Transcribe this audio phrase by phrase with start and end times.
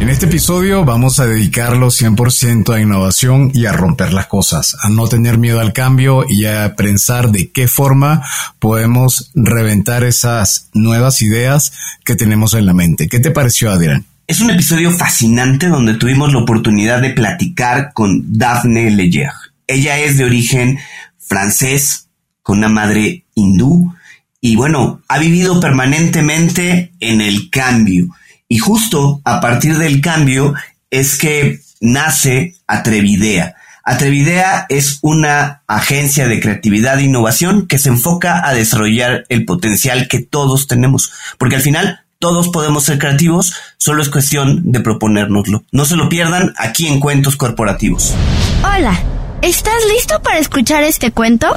[0.00, 4.88] En este episodio vamos a dedicarlo 100% a innovación y a romper las cosas, a
[4.90, 8.22] no tener miedo al cambio y a pensar de qué forma
[8.60, 11.72] podemos reventar esas nuevas ideas
[12.04, 13.08] que tenemos en la mente.
[13.08, 14.06] ¿Qué te pareció, Adrián?
[14.28, 19.32] Es un episodio fascinante donde tuvimos la oportunidad de platicar con Daphne Leger.
[19.66, 20.78] Ella es de origen
[21.18, 22.06] francés,
[22.44, 23.92] con una madre hindú,
[24.40, 28.14] y bueno, ha vivido permanentemente en el cambio
[28.48, 30.54] y justo a partir del cambio
[30.90, 33.54] es que nace Atrevidea.
[33.84, 40.08] Atrevidea es una agencia de creatividad e innovación que se enfoca a desarrollar el potencial
[40.08, 45.64] que todos tenemos, porque al final todos podemos ser creativos, solo es cuestión de proponérnoslo.
[45.72, 48.12] No se lo pierdan aquí en Cuentos Corporativos.
[48.58, 49.00] Hola,
[49.40, 51.56] ¿estás listo para escuchar este cuento?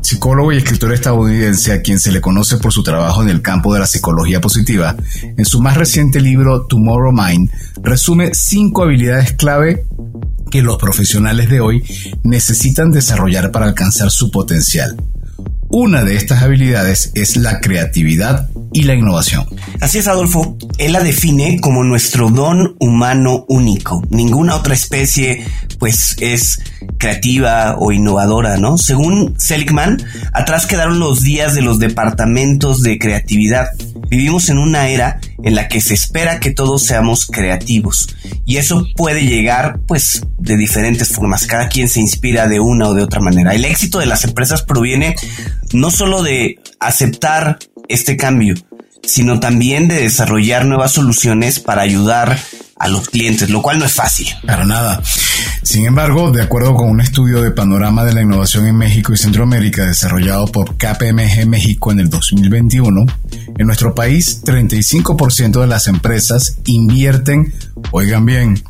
[0.00, 3.72] psicólogo y escritor estadounidense a quien se le conoce por su trabajo en el campo
[3.74, 7.50] de la psicología positiva, en su más reciente libro Tomorrow Mind,
[7.82, 9.84] resume cinco habilidades clave
[10.50, 11.82] que los profesionales de hoy
[12.24, 14.96] necesitan desarrollar para alcanzar su potencial.
[15.70, 19.46] Una de estas habilidades es la creatividad y la innovación.
[19.80, 20.56] Así es, Adolfo.
[20.78, 24.02] Él la define como nuestro don humano único.
[24.08, 25.46] Ninguna otra especie,
[25.78, 26.60] pues, es
[26.98, 28.78] creativa o innovadora, ¿no?
[28.78, 33.68] Según Seligman, atrás quedaron los días de los departamentos de creatividad.
[34.08, 38.08] Vivimos en una era en la que se espera que todos seamos creativos.
[38.48, 41.46] Y eso puede llegar, pues, de diferentes formas.
[41.46, 43.54] Cada quien se inspira de una o de otra manera.
[43.54, 45.16] El éxito de las empresas proviene
[45.74, 48.54] no solo de aceptar este cambio,
[49.02, 52.38] sino también de desarrollar nuevas soluciones para ayudar
[52.78, 54.28] a los clientes, lo cual no es fácil.
[54.46, 55.02] Para nada.
[55.62, 59.18] Sin embargo, de acuerdo con un estudio de panorama de la innovación en México y
[59.18, 63.06] Centroamérica desarrollado por KPMG México en el 2021,
[63.58, 67.52] en nuestro país 35% de las empresas invierten,
[67.90, 68.62] oigan bien,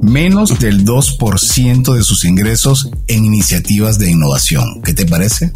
[0.00, 4.82] menos del 2% de sus ingresos en iniciativas de innovación.
[4.82, 5.52] ¿Qué te parece?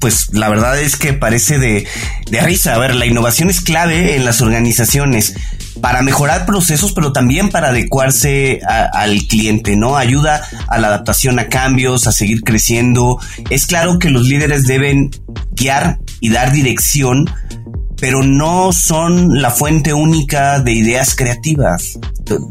[0.00, 1.86] Pues la verdad es que parece de,
[2.30, 2.74] de risa.
[2.74, 5.34] A ver, la innovación es clave en las organizaciones
[5.80, 9.96] para mejorar procesos, pero también para adecuarse al cliente, ¿no?
[9.96, 13.18] Ayuda a la adaptación a cambios, a seguir creciendo.
[13.50, 15.10] Es claro que los líderes deben
[15.52, 17.28] guiar y dar dirección,
[18.00, 21.98] pero no son la fuente única de ideas creativas.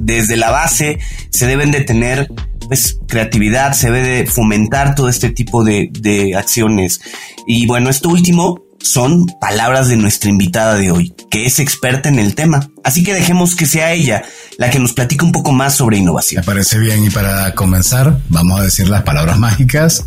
[0.02, 2.28] Desde la base se deben de tener
[2.68, 7.02] pues, creatividad, se debe de fomentar todo este tipo de, de acciones.
[7.48, 12.20] Y bueno, esto último son palabras de nuestra invitada de hoy, que es experta en
[12.20, 12.70] el tema.
[12.84, 14.24] Así que dejemos que sea ella
[14.58, 16.42] la que nos platique un poco más sobre innovación.
[16.42, 20.06] Me parece bien y para comenzar vamos a decir las palabras mágicas.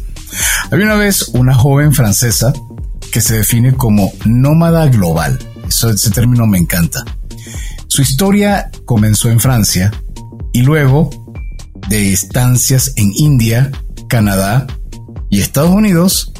[0.70, 2.53] Había una vez una joven francesa
[3.10, 5.38] que se define como nómada global.
[5.66, 7.04] Eso, ese término me encanta.
[7.88, 9.91] Su historia comenzó en Francia
[10.53, 11.10] y luego
[11.88, 13.70] de estancias en India,
[14.08, 14.66] Canadá
[15.31, 16.32] y Estados Unidos,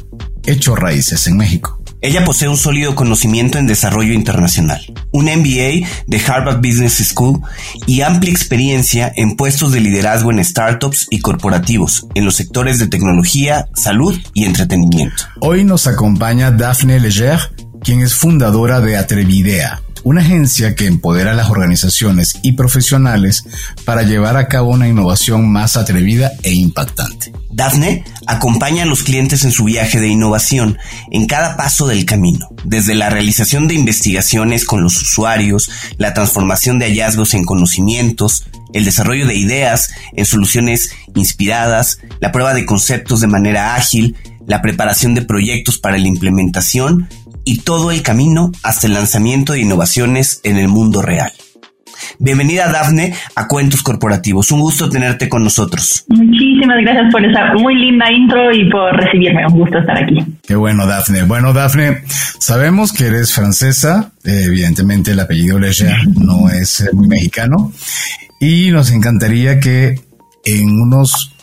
[0.45, 1.76] echó raíces en México.
[1.99, 4.79] Ella posee un sólido conocimiento en desarrollo internacional,
[5.11, 7.41] un MBA de Harvard Business School
[7.87, 12.87] y amplia experiencia en puestos de liderazgo en startups y corporativos en los sectores de
[12.87, 15.23] tecnología, salud y entretenimiento.
[15.41, 17.39] Hoy nos acompaña Daphne Leger,
[17.81, 23.45] quien es fundadora de Atrevidea, una agencia que empodera a las organizaciones y profesionales
[23.85, 27.31] para llevar a cabo una innovación más atrevida e impactante.
[27.49, 30.77] Daphne acompaña a los clientes en su viaje de innovación
[31.11, 36.77] en cada paso del camino, desde la realización de investigaciones con los usuarios, la transformación
[36.77, 43.21] de hallazgos en conocimientos, el desarrollo de ideas en soluciones inspiradas, la prueba de conceptos
[43.21, 44.15] de manera ágil,
[44.45, 47.09] la preparación de proyectos para la implementación
[47.47, 51.31] y todo el camino hasta el lanzamiento de innovaciones en el mundo real.
[52.19, 54.51] Bienvenida Dafne a Cuentos Corporativos.
[54.51, 56.03] Un gusto tenerte con nosotros.
[56.09, 59.47] Muchísimas gracias por esa muy linda intro y por recibirme.
[59.47, 60.17] Un gusto estar aquí.
[60.45, 61.23] Qué bueno, Dafne.
[61.23, 62.03] Bueno, Dafne,
[62.37, 64.11] sabemos que eres francesa.
[64.25, 67.71] evidentemente el apellido Leger no es eh, muy mexicano.
[68.41, 70.01] Y nos encantaría que
[70.43, 71.33] en unos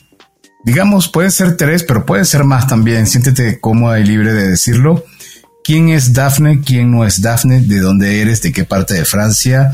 [0.67, 3.07] digamos, puede ser tres, pero puede ser más también.
[3.07, 5.05] Siéntete cómoda y libre de decirlo
[5.65, 9.71] quién es Dafne, quién no es Dafne, de dónde eres, de qué parte de Francia,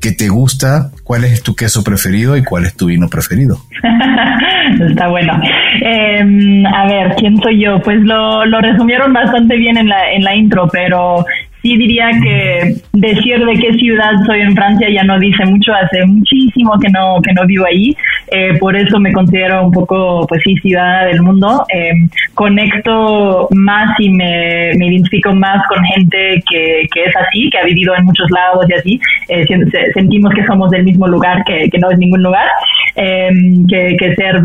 [0.00, 3.58] qué te gusta, cuál es tu queso preferido y cuál es tu vino preferido.
[4.88, 5.38] Está bueno.
[5.80, 7.80] Em, a ver, ¿quién soy yo?
[7.82, 11.24] Pues lo, lo resumieron bastante bien en la, en la intro, pero
[11.62, 16.04] sí diría que decir de qué ciudad soy en Francia ya no dice mucho, hace
[16.04, 17.96] muchísimo que no, que no vivo ahí,
[18.30, 21.64] eh, por eso me considero un poco, pues sí, ciudadana del mundo.
[21.72, 21.92] Eh,
[22.34, 27.94] conecto más y me, identifico más con gente que, que, es así, que ha vivido
[27.94, 29.00] en muchos lados y así.
[29.28, 29.44] Eh,
[29.94, 32.48] sentimos que somos del mismo lugar, que, que no es ningún lugar,
[32.94, 34.40] que, que ser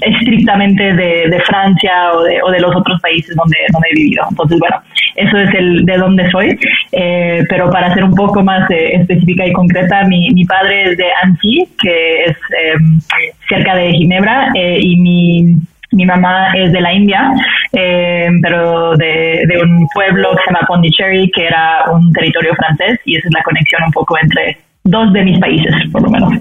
[0.00, 4.24] estrictamente de, de Francia o de, o de, los otros países donde, donde he vivido.
[4.30, 4.76] Entonces, bueno,
[5.16, 6.58] eso es el de donde soy.
[6.92, 10.96] Eh, pero para ser un poco más eh, específica y concreta, mi, mi, padre es
[10.96, 12.36] de Annecy, que es
[12.74, 13.00] em,
[13.48, 15.54] cerca de Ginebra, eh, y mi,
[15.92, 17.30] mi mamá es de la India,
[17.72, 23.00] em, pero de, de, un pueblo que se llama Pondicherry, que era un territorio francés,
[23.04, 24.58] y esa es la conexión un poco entre
[24.90, 26.32] dos de mis países, por lo menos.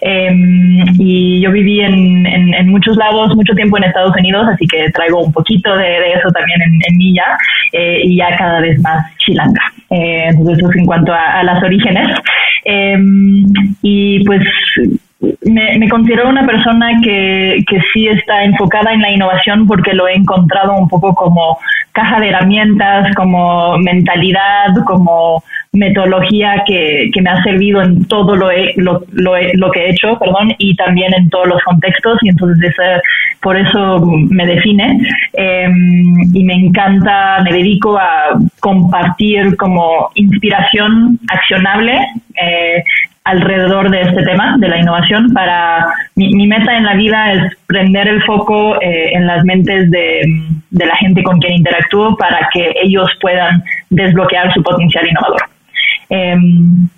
[0.00, 4.90] Em, y yo viví en, en, muchos lados, mucho tiempo en Estados Unidos, así que
[4.90, 7.38] traigo un poquito de, eso también en, en mí ya,
[7.72, 9.62] eh, y ya cada vez más chilanga.
[9.90, 12.08] Eh, entonces, eso es en cuanto a, las orígenes.
[12.64, 13.46] Em,
[13.82, 14.42] y pues
[15.42, 20.08] me, me, considero una persona que, que sí está enfocada en la innovación porque lo
[20.08, 21.58] he encontrado un poco como
[21.92, 25.42] caja de herramientas, como mentalidad, como
[25.72, 30.54] metodología que, que me ha servido en todo lo, lo, lo, que he hecho, perdón,
[30.58, 32.74] y también en todos los contextos, y entonces
[33.40, 34.98] por eso me define.
[35.34, 41.98] Em, y me encanta, me dedico a compartir como inspiración accionable.
[42.42, 42.82] Eh,
[43.24, 45.86] alrededor de este tema, de la innovación, para
[46.16, 50.22] mi, mi meta en la vida es prender el foco eh, en las mentes de,
[50.70, 55.42] de, la gente con quien interactúo para que ellos puedan desbloquear su potencial innovador.
[56.08, 56.88] Em,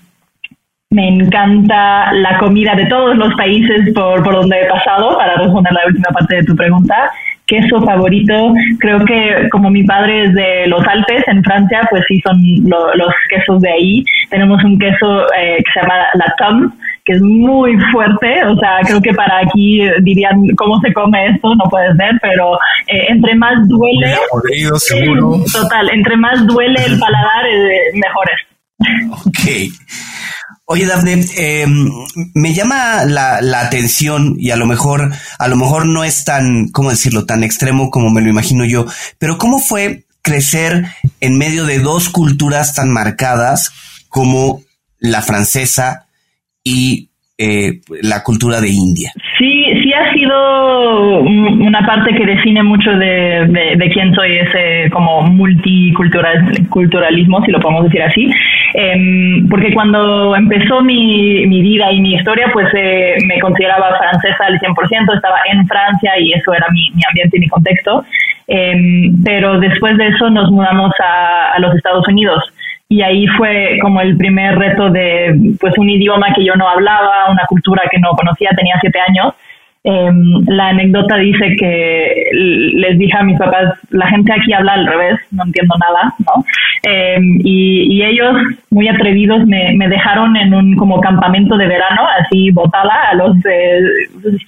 [0.90, 5.72] me encanta la comida de todos los países por, por donde he pasado, para responder
[5.72, 7.10] la última parte de tu pregunta
[7.46, 8.54] queso favorito.
[8.78, 13.14] Creo que como mi padre es de los Alpes, en Francia, pues sí son los
[13.28, 14.04] quesos de ahí.
[14.30, 16.72] Tenemos un queso eh, que se llama la Tom,
[17.04, 21.54] que es muy fuerte, o sea, creo que para aquí dirían cómo se come esto,
[21.54, 22.54] no puede ser, pero
[22.86, 24.16] eh, entre más duele,
[24.76, 25.36] seguro.
[25.52, 28.40] total, entre más duele el paladar, eh, mejor es.
[29.26, 29.70] Ok.
[30.66, 31.90] Oye, Dafne, em,
[32.34, 36.68] me llama la, la, atención y a lo mejor, a lo mejor no es tan,
[36.68, 38.86] ¿cómo decirlo?, tan extremo como me lo imagino yo,
[39.18, 40.86] pero ¿cómo fue crecer
[41.20, 43.72] en medio de dos culturas tan marcadas
[44.08, 44.62] como
[44.98, 46.06] la francesa
[46.62, 49.12] y eh, la cultura de India?
[49.38, 49.66] Sí,
[50.24, 57.50] sido una parte que define mucho de, de, de quién soy, ese como multiculturalismo, si
[57.50, 58.30] lo podemos decir así.
[58.74, 64.46] Eh, porque cuando empezó mi, mi, vida y mi historia, pues eh, me consideraba francesa
[64.46, 68.04] al 100%, estaba en Francia y eso era mi, mi ambiente y mi contexto.
[68.48, 72.42] Eh, pero después de eso nos mudamos a, a, los Estados Unidos
[72.88, 77.30] y ahí fue como el primer reto de pues un idioma que yo no hablaba,
[77.30, 79.34] una cultura que no conocía, tenía siete años
[79.86, 84.86] Em, la anécdota dice que les dije a mis papás, la gente aquí habla al
[84.86, 86.42] revés, no entiendo nada, ¿no?
[86.84, 88.34] Em, y, ellos,
[88.70, 93.80] muy atrevidos, me, dejaron en un como campamento de verano, así botada, a los eh,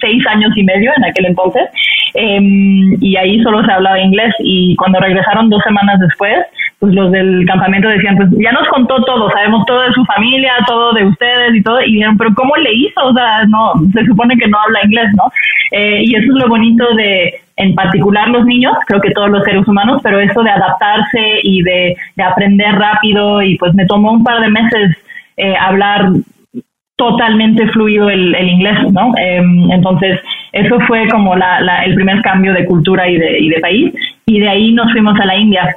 [0.01, 1.69] seis años y medio en aquel entonces,
[2.17, 6.37] em, y ahí solo se hablaba inglés, y cuando regresaron dos semanas después,
[6.79, 10.53] pues los del campamento decían, pues ya nos contó todo, sabemos todo de su familia,
[10.67, 13.07] todo de ustedes y todo, y dijeron, pero ¿cómo le hizo?
[13.07, 15.25] O sea, no, se supone que no habla inglés, ¿no?
[15.73, 19.43] Eh, y eso es lo bonito de, en particular los niños, creo que todos los
[19.45, 24.25] seres humanos, pero eso de adaptarse y de, aprender rápido, y pues me tomó un
[24.25, 24.97] par de meses
[25.39, 26.11] eh, hablar
[26.97, 29.13] totalmente fluido el, inglés, ¿no?
[29.19, 30.19] Em, entonces,
[30.53, 33.93] eso fue como la, el primer cambio de cultura y de, y de país,
[34.27, 35.77] y de ahí nos fuimos a la India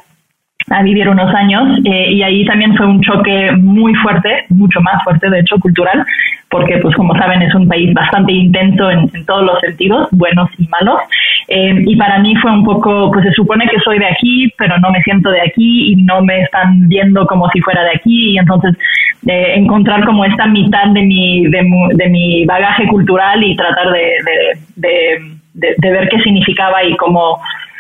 [0.70, 5.04] a vivir unos años eh, y ahí también fue un choque muy fuerte, mucho más
[5.04, 6.06] fuerte de hecho cultural,
[6.50, 10.68] porque pues como saben es un país bastante intenso en, todos los sentidos, buenos y
[10.68, 11.00] malos.
[11.48, 14.78] Eh, y para mí fue un poco, pues se supone que soy de aquí, pero
[14.80, 18.32] no me siento de aquí y no me están viendo como si fuera de aquí
[18.32, 18.76] y entonces
[19.28, 24.12] eh, encontrar como esta mitad de mi, de, mi bagaje cultural y tratar de,
[24.76, 27.40] de, de ver qué significaba y cómo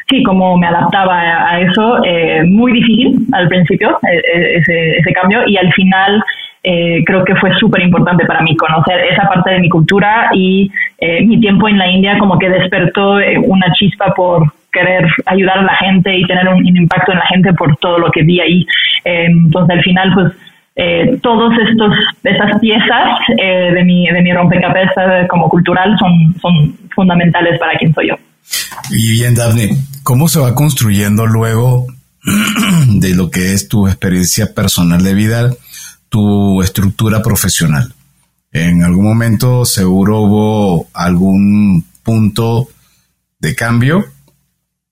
[0.09, 5.13] sí, cómo me adaptaba a, eso, eh, muy difícil al principio, e, e, ese, ese
[5.13, 6.23] cambio, y al final
[6.63, 10.69] eh, creo que fue súper importante para mí conocer esa parte de mi cultura y
[10.97, 13.13] eh, mi tiempo en la India como que despertó
[13.43, 17.53] una chispa por querer ayudar a la gente y tener un, impacto en la gente
[17.53, 18.65] por todo lo que vi ahí.
[19.05, 20.33] entonces al final pues
[21.21, 21.91] todos estos
[22.23, 28.09] esas piezas de mi de mi rompecabezas como cultural son son fundamentales para quien soy
[28.09, 28.15] yo.
[28.89, 29.71] Y bien, Daphne,
[30.03, 31.85] ¿cómo se va construyendo luego
[32.87, 35.53] de lo que es tu experiencia personal de vida,
[36.09, 37.93] tu estructura profesional.
[38.51, 42.67] En algún momento seguro hubo algún punto
[43.39, 44.05] de cambio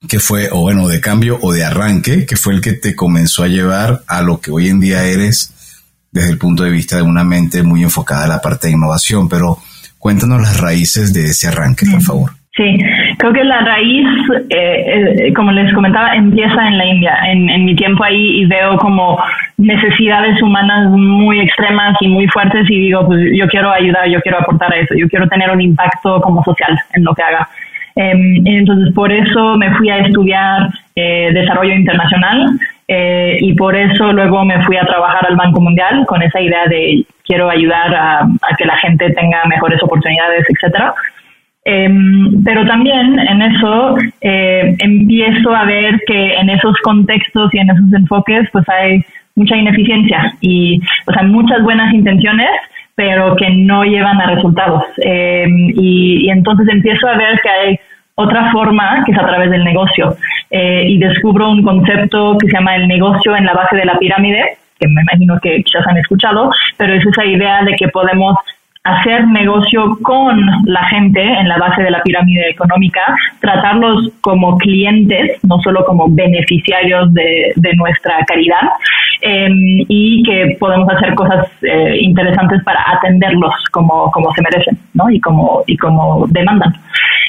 [0.08, 3.44] que fue, o bueno, de cambio o de arranque, que fue el que te comenzó
[3.44, 5.53] a llevar a lo que hoy en día eres
[6.12, 9.30] desde el punto de vista de una mente muy enfocada a la parte de innovación.
[9.30, 9.58] Pero
[10.00, 12.32] cuéntanos las raíces de ese arranque, por favor.
[12.58, 12.76] Sí,
[13.20, 14.08] creo que la raíz,
[14.50, 17.16] eh, eh, como les comentaba, empieza en la India.
[17.28, 19.22] En, en, mi tiempo ahí y veo como
[19.58, 24.40] necesidades humanas muy extremas y muy fuertes y digo, pues yo quiero ayudar, yo quiero
[24.40, 27.48] aportar a eso, yo quiero tener un impacto como social en lo que haga.
[27.96, 34.46] Em, entonces, por eso me fui a estudiar eh, desarrollo internacional y por eso luego
[34.46, 38.56] me fui a trabajar al Banco Mundial con esa idea de quiero ayudar a, a
[38.58, 40.94] que la gente tenga mejores oportunidades, etcétera.
[41.70, 47.70] Em, pero también en eso eh, empiezo a ver que en esos contextos y en
[47.70, 49.03] esos enfoques pues hay
[49.36, 52.51] mucha ineficiencia y o sea muchas buenas intenciones
[52.96, 57.79] pero que no llevan a resultados em, y, entonces empiezo a ver que hay
[58.20, 60.16] otra forma que es a través del negocio.
[60.50, 63.98] Eh, y descubro un concepto que se llama el negocio en la base de la
[63.98, 68.36] pirámide que me imagino que quizás han escuchado, pero es esa idea de que podemos
[68.84, 73.02] hacer negocio con la gente en la base de la pirámide económica,
[73.42, 78.62] tratarlos como clientes, no solo como beneficiarios de, nuestra caridad,
[79.27, 85.10] em, y que podemos hacer cosas eh, interesantes para atenderlos como, como se merecen ¿no?
[85.10, 86.74] y, como, y como demandan.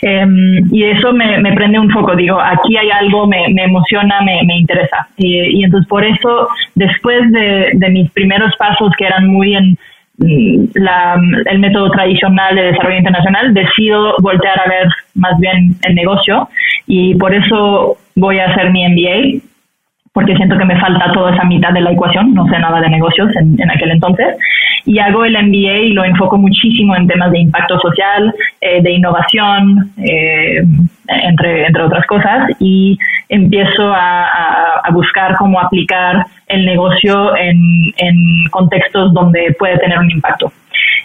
[0.02, 5.08] Em, y eso me, prende un foco, digo, aquí hay algo, me, emociona, me, interesa.
[5.16, 9.76] Y, entonces por eso, después de, de mis primeros pasos que eran muy en
[10.18, 16.48] la, el método tradicional de desarrollo internacional, decido voltear a ver más bien el negocio
[16.86, 19.40] y por eso voy a hacer mi MBA,
[20.18, 22.90] porque siento que me falta toda esa mitad de la ecuación, no sé nada de
[22.90, 24.36] negocios en, aquel entonces,
[24.84, 28.90] y hago el MBA y lo enfoco muchísimo en temas de impacto social, eh, de
[28.90, 30.64] innovación, eh,
[31.06, 32.98] entre, entre otras cosas, y
[33.28, 37.56] empiezo a, a, buscar cómo aplicar el negocio en,
[37.98, 38.16] en,
[38.50, 40.50] contextos donde puede tener un impacto.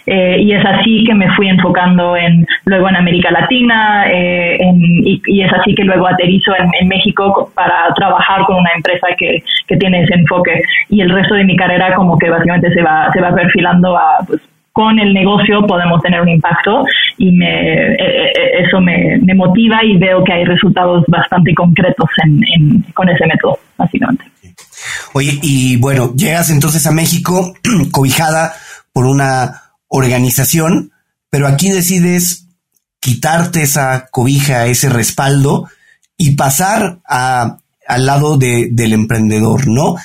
[0.06, 4.78] Eh, y es así que me fui enfocando en luego en América Latina eh, en,
[5.06, 9.76] y, es así que luego aterrizo en, México para trabajar con una empresa que, que,
[9.78, 13.20] tiene ese enfoque y el resto de mi carrera como que básicamente se va se
[13.20, 14.42] va perfilando a pues,
[14.74, 16.84] con el negocio podemos tener un impacto
[17.16, 22.10] y me, eh, eh, eh, eso me, motiva y veo que hay resultados bastante concretos
[22.24, 24.24] en, con ese método, básicamente.
[25.12, 27.54] Oye, y bueno, llegas entonces a México
[27.92, 28.52] cobijada
[28.92, 29.63] por una
[29.94, 30.92] organización,
[31.30, 32.46] pero aquí decides
[33.00, 35.68] quitarte esa cobija, ese respaldo
[36.16, 39.96] y pasar a, al lado de, del emprendedor, ¿no?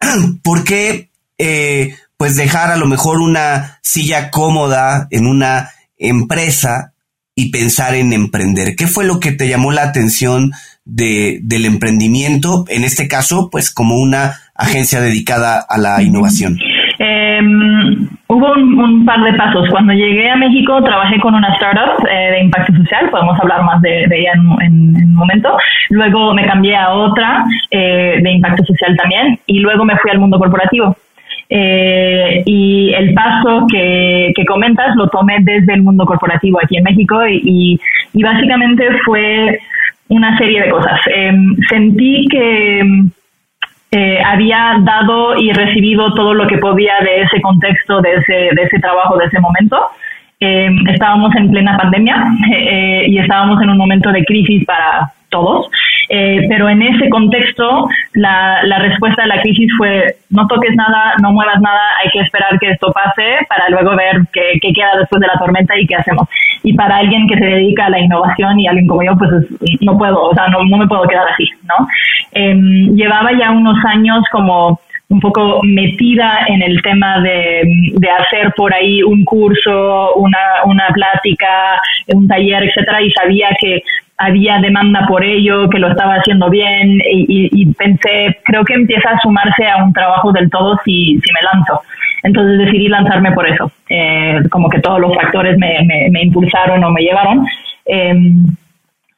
[0.42, 6.92] Porque eh, pues dejar a lo mejor una silla cómoda en una empresa
[7.34, 8.74] y pensar en emprender.
[8.74, 10.52] ¿Qué fue lo que te llamó la atención
[10.84, 16.58] de, del emprendimiento, en este caso, pues como una agencia dedicada a la innovación?
[16.98, 19.68] Em, hubo un, par de pasos.
[19.70, 23.80] Cuando llegué a México trabajé con una startup eh, de impacto social, podemos hablar más
[23.82, 25.56] de, ella en, un momento.
[25.90, 30.18] Luego me cambié a otra eh, de impacto social también y luego me fui al
[30.18, 30.96] mundo corporativo.
[31.50, 36.84] Eh, y el paso que, que, comentas lo tomé desde el mundo corporativo aquí en
[36.84, 37.80] México y,
[38.12, 39.58] y, básicamente fue
[40.08, 41.00] una serie de cosas.
[41.06, 42.82] Em, sentí que
[43.90, 48.62] eh, había dado y recibido todo lo que podía de ese contexto, de ese, de
[48.62, 49.78] ese trabajo, de ese momento.
[50.40, 55.68] Em, estábamos en plena pandemia eh, y estábamos en un momento de crisis para todos.
[56.08, 61.14] Eh, pero en ese contexto, la, la respuesta a la crisis fue no toques nada,
[61.22, 64.98] no muevas nada, hay que esperar que esto pase para luego ver qué, qué queda
[64.98, 66.28] después de la tormenta y qué hacemos.
[66.62, 69.30] Y para alguien que se dedica a la innovación y alguien como yo, pues
[69.80, 71.86] no puedo, o sea, no, no me puedo quedar así, ¿no?
[72.32, 77.62] Em, llevaba ya unos años como un poco metida en el tema de,
[77.94, 83.82] de, hacer por ahí un curso, una, una plática, un taller, etcétera, y sabía que
[84.18, 89.20] había demanda por ello, que lo estaba haciendo bien y, pensé, creo que empieza a
[89.20, 91.80] sumarse a un trabajo del todo si, si me lanzo.
[92.24, 96.90] Entonces decidí lanzarme por eso, eh, como que todos los factores me, me, impulsaron o
[96.90, 97.46] me llevaron.
[97.86, 98.14] Eh,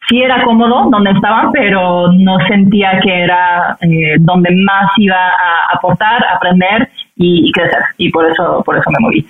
[0.06, 5.74] sí era cómodo donde estaba, pero no sentía que era eh, donde más iba a
[5.76, 7.82] aportar, aprender y, crecer.
[7.96, 9.26] Y por eso, por eso me moví.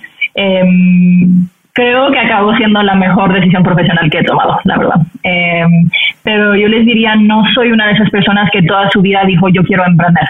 [1.75, 5.01] Em, creo que acabó siendo la mejor decisión profesional que he tomado, la verdad.
[5.23, 5.65] Eh,
[6.23, 9.49] pero yo les diría, no soy una de esas personas que toda su vida dijo
[9.49, 10.25] yo quiero emprender.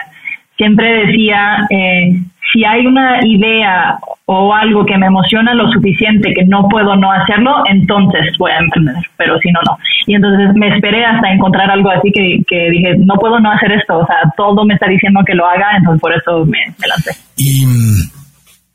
[0.57, 2.19] Siempre decía, eh,
[2.53, 7.11] si hay una idea o algo que me emociona lo suficiente que no puedo no
[7.11, 9.77] hacerlo, entonces voy a emprender, pero si no, no.
[10.05, 13.71] Y entonces me esperé hasta encontrar algo así que, que dije, no puedo no hacer
[13.71, 16.87] esto, o sea, todo me está diciendo que lo haga, entonces por eso me, me
[16.87, 17.11] lancé.
[17.37, 18.11] Y mm,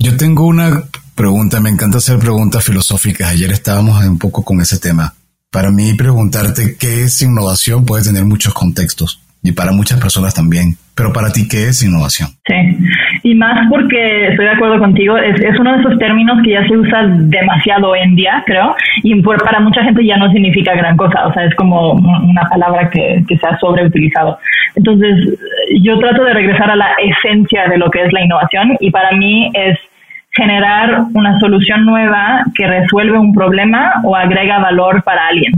[0.00, 0.70] yo tengo una
[1.16, 5.14] pregunta, me encanta hacer preguntas filosóficas, ayer estábamos un poco con ese tema.
[5.50, 10.75] Para mí preguntarte qué es innovación puede tener muchos contextos y para muchas personas también.
[10.94, 12.28] Pero para ti, ¿qué es innovación?
[12.46, 12.56] Sí,
[13.23, 16.76] y más porque estoy de acuerdo contigo, es, uno de esos términos que ya se
[16.76, 21.26] usa demasiado en día, creo, y por, para mucha gente ya no significa gran cosa,
[21.26, 24.38] o sea, es como una palabra que, que se ha sobreutilizado.
[24.75, 25.38] Entonces,
[25.82, 29.12] yo trato de regresar a la esencia de lo que es la innovación y para
[29.12, 29.78] mí es
[30.37, 35.55] generar una solución nueva que resuelve un problema o agrega valor para alguien.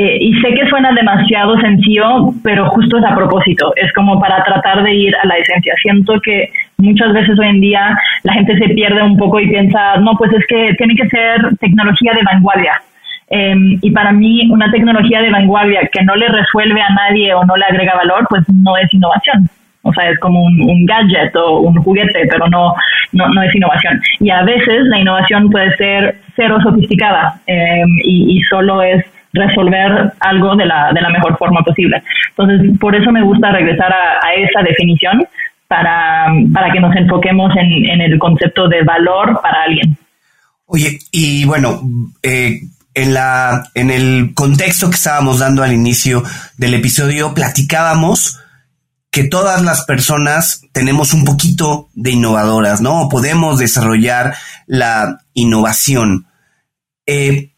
[0.00, 3.72] Eh, y sé que suena demasiado sencillo, pero justo es a propósito.
[3.74, 5.74] Es como para tratar de ir a la esencia.
[5.82, 9.96] Siento que muchas veces hoy en día la gente se pierde un poco y piensa,
[9.96, 12.80] no, pues es que tiene que ser tecnología de vanguardia.
[13.30, 17.44] Eh, y para mí, una tecnología de vanguardia que no le resuelve a nadie o
[17.44, 19.50] no le agrega valor, pues no es innovación.
[19.88, 22.74] O sea, es como un, gadget o un juguete, pero no,
[23.12, 24.00] no, no, es innovación.
[24.20, 30.12] Y a veces la innovación puede ser cero sofisticada eh, y, y solo es resolver
[30.20, 32.02] algo de la, de la mejor forma posible.
[32.30, 35.24] Entonces, por eso me gusta regresar a, a esa definición
[35.66, 39.96] para, para, que nos enfoquemos en, en, el concepto de valor para alguien.
[40.66, 41.80] Oye, y bueno,
[42.22, 42.60] eh,
[42.94, 46.22] en, la, en el contexto que estábamos dando al inicio
[46.56, 48.40] del episodio, platicábamos
[49.10, 53.08] que todas las personas tenemos un poquito de innovadoras, ¿no?
[53.08, 54.36] Podemos desarrollar
[54.66, 56.26] la innovación.
[57.06, 57.52] Eh,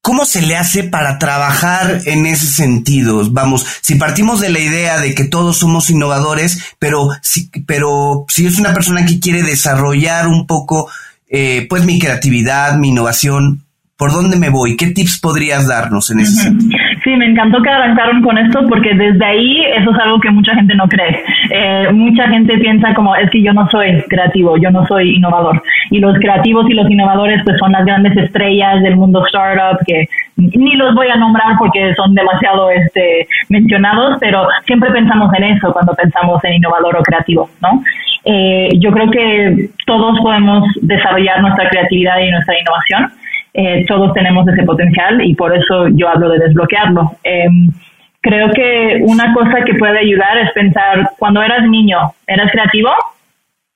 [0.00, 3.28] ¿Cómo se le hace para trabajar en ese sentido?
[3.32, 8.46] Vamos, si partimos de la idea de que todos somos innovadores, pero si, pero si
[8.46, 10.88] es una persona que quiere desarrollar un poco,
[11.28, 13.66] eh, pues mi creatividad, mi innovación,
[13.96, 14.76] ¿por dónde me voy?
[14.76, 16.42] ¿Qué tips podrías darnos en ese uh -huh.
[16.42, 16.75] sentido?
[17.06, 20.52] Sí, me encantó que arrancaron con esto porque desde ahí eso es algo que mucha
[20.56, 21.22] gente no cree.
[21.52, 25.62] Eh, mucha gente piensa como es que yo no soy creativo, yo no soy innovador.
[25.92, 30.08] Y los creativos y los innovadores pues son las grandes estrellas del mundo startup que
[30.34, 35.72] ni los voy a nombrar porque son demasiado este, mencionados, pero siempre pensamos en eso
[35.72, 37.84] cuando pensamos en innovador o creativo, ¿no?
[38.24, 43.12] Eh, yo creo que todos podemos desarrollar nuestra creatividad y nuestra innovación
[43.58, 47.12] eh, todos tenemos ese potencial y por eso yo hablo de desbloquearlo.
[47.24, 47.48] Eh,
[48.20, 52.90] creo que una cosa que puede ayudar es pensar, cuando eras niño, ¿eras creativo?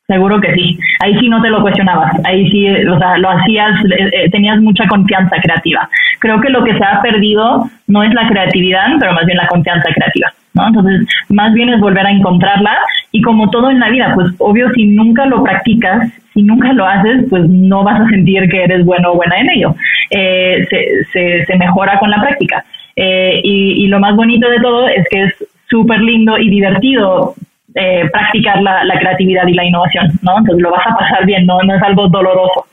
[0.06, 0.78] Seguro que sí.
[1.00, 2.12] Ahí sí no te lo cuestionabas.
[2.24, 5.88] Ahí sí, o sea, lo hacías, eh, tenías mucha confianza creativa.
[6.18, 9.46] Creo que lo que se ha perdido no es la creatividad, pero más bien la
[9.46, 10.30] confianza creativa.
[10.54, 10.68] ¿No?
[10.68, 12.76] Entonces, más bien es volver a encontrarla
[13.12, 16.86] y como todo en la vida, pues obvio si nunca lo practicas, si nunca lo
[16.86, 19.74] haces, pues no vas a sentir que eres bueno o buena en ello.
[20.10, 22.64] Eh, se, se, se, mejora con la práctica.
[22.96, 25.34] Eh, y, y, lo más bonito de todo es que es
[25.68, 27.34] súper lindo y divertido
[27.74, 30.38] eh, practicar la, la, creatividad y la innovación, ¿no?
[30.38, 32.66] Entonces lo vas a pasar bien, no, no es algo doloroso.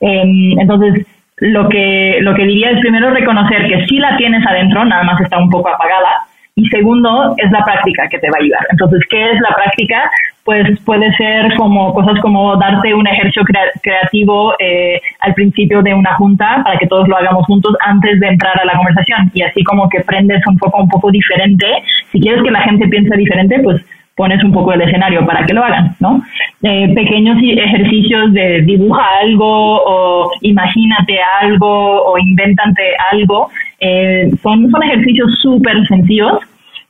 [0.00, 4.84] Em, entonces, lo que, lo que diría es primero reconocer que si la tienes adentro,
[4.84, 6.27] nada más está un poco apagada,
[6.58, 8.66] y segundo es la práctica que te va a ayudar.
[8.70, 10.10] Entonces, ¿qué es la práctica?
[10.42, 15.94] Pues puede ser como cosas como darte un ejercicio crea creativo eh, al principio de
[15.94, 19.42] una junta para que todos lo hagamos juntos antes de entrar a la conversación y
[19.42, 21.66] así como que prendes un poco un poco diferente.
[22.10, 23.80] Si quieres que la gente piense diferente, pues
[24.16, 26.20] pones un poco el escenario para que lo hagan, ¿no?
[26.64, 33.48] Eh, pequeños ejercicios de dibuja algo o imagínate algo o invéntate algo
[33.80, 36.38] eh, son, son ejercicios súper sencillos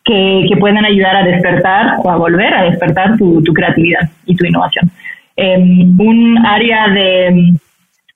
[0.05, 4.35] que, que, pueden ayudar a despertar o a volver a despertar tu, tu creatividad y
[4.35, 4.90] tu innovación.
[5.37, 7.53] Eh, un área de,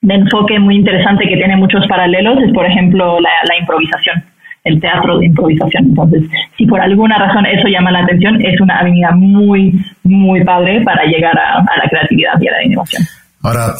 [0.00, 4.24] de, enfoque muy interesante que tiene muchos paralelos es, por ejemplo, la, la, improvisación,
[4.64, 5.84] el teatro de improvisación.
[5.84, 6.22] Entonces,
[6.56, 11.04] si por alguna razón eso llama la atención, es una avenida muy, muy padre para
[11.04, 13.02] llegar a, a la creatividad y a la innovación.
[13.42, 13.74] Ahora,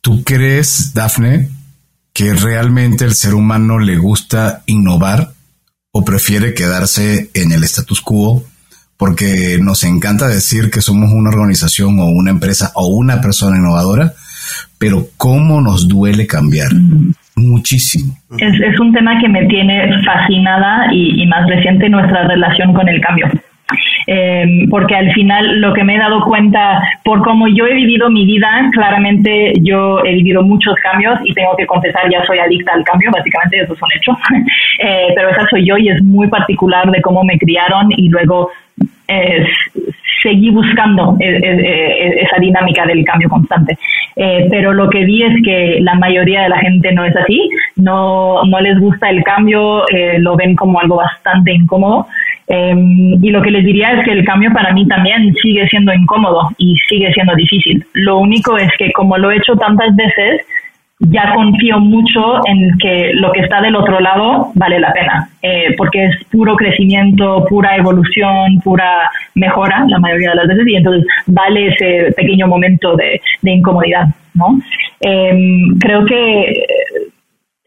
[0.00, 1.46] ¿tú crees, Dafne,
[2.12, 5.28] que realmente el ser humano le gusta innovar
[5.92, 8.44] o prefiere quedarse en el status quo
[8.96, 14.12] porque nos encanta decir que somos una organización o una empresa o una persona innovadora,
[14.78, 16.70] pero cómo nos duele cambiar.
[17.34, 18.14] Muchísimo.
[18.38, 22.88] Es, es, un tema que me tiene fascinada y, y más reciente nuestra relación con
[22.88, 23.26] el cambio
[24.06, 28.10] Eh, porque al final lo que me he dado cuenta por cómo yo he vivido
[28.10, 32.72] mi vida, claramente yo he vivido muchos cambios y tengo que confesar, ya soy adicta
[32.72, 34.12] al cambio, básicamente eso es un hecho,
[34.80, 38.50] eh, pero esa soy yo y es muy particular de cómo me criaron y luego
[39.08, 39.46] eh,
[40.22, 43.76] seguí buscando esa dinámica del cambio constante.
[44.14, 48.44] pero lo que vi es que la mayoría de la gente no es así, no,
[48.44, 49.84] no les gusta el cambio,
[50.18, 52.06] lo ven como algo bastante incómodo.
[52.48, 55.92] Em, y lo que les diría es que el cambio para mí también sigue siendo
[55.92, 57.84] incómodo y sigue siendo difícil.
[57.94, 60.42] Lo único es que como lo he hecho tantas veces,
[61.10, 65.74] ya confío mucho en que lo que está del otro lado vale la pena, eh,
[65.76, 71.04] porque es puro crecimiento, pura evolución, pura mejora la mayoría de las veces y entonces
[71.26, 74.60] vale ese pequeño momento de, incomodidad, ¿no?
[75.00, 76.64] Em, creo que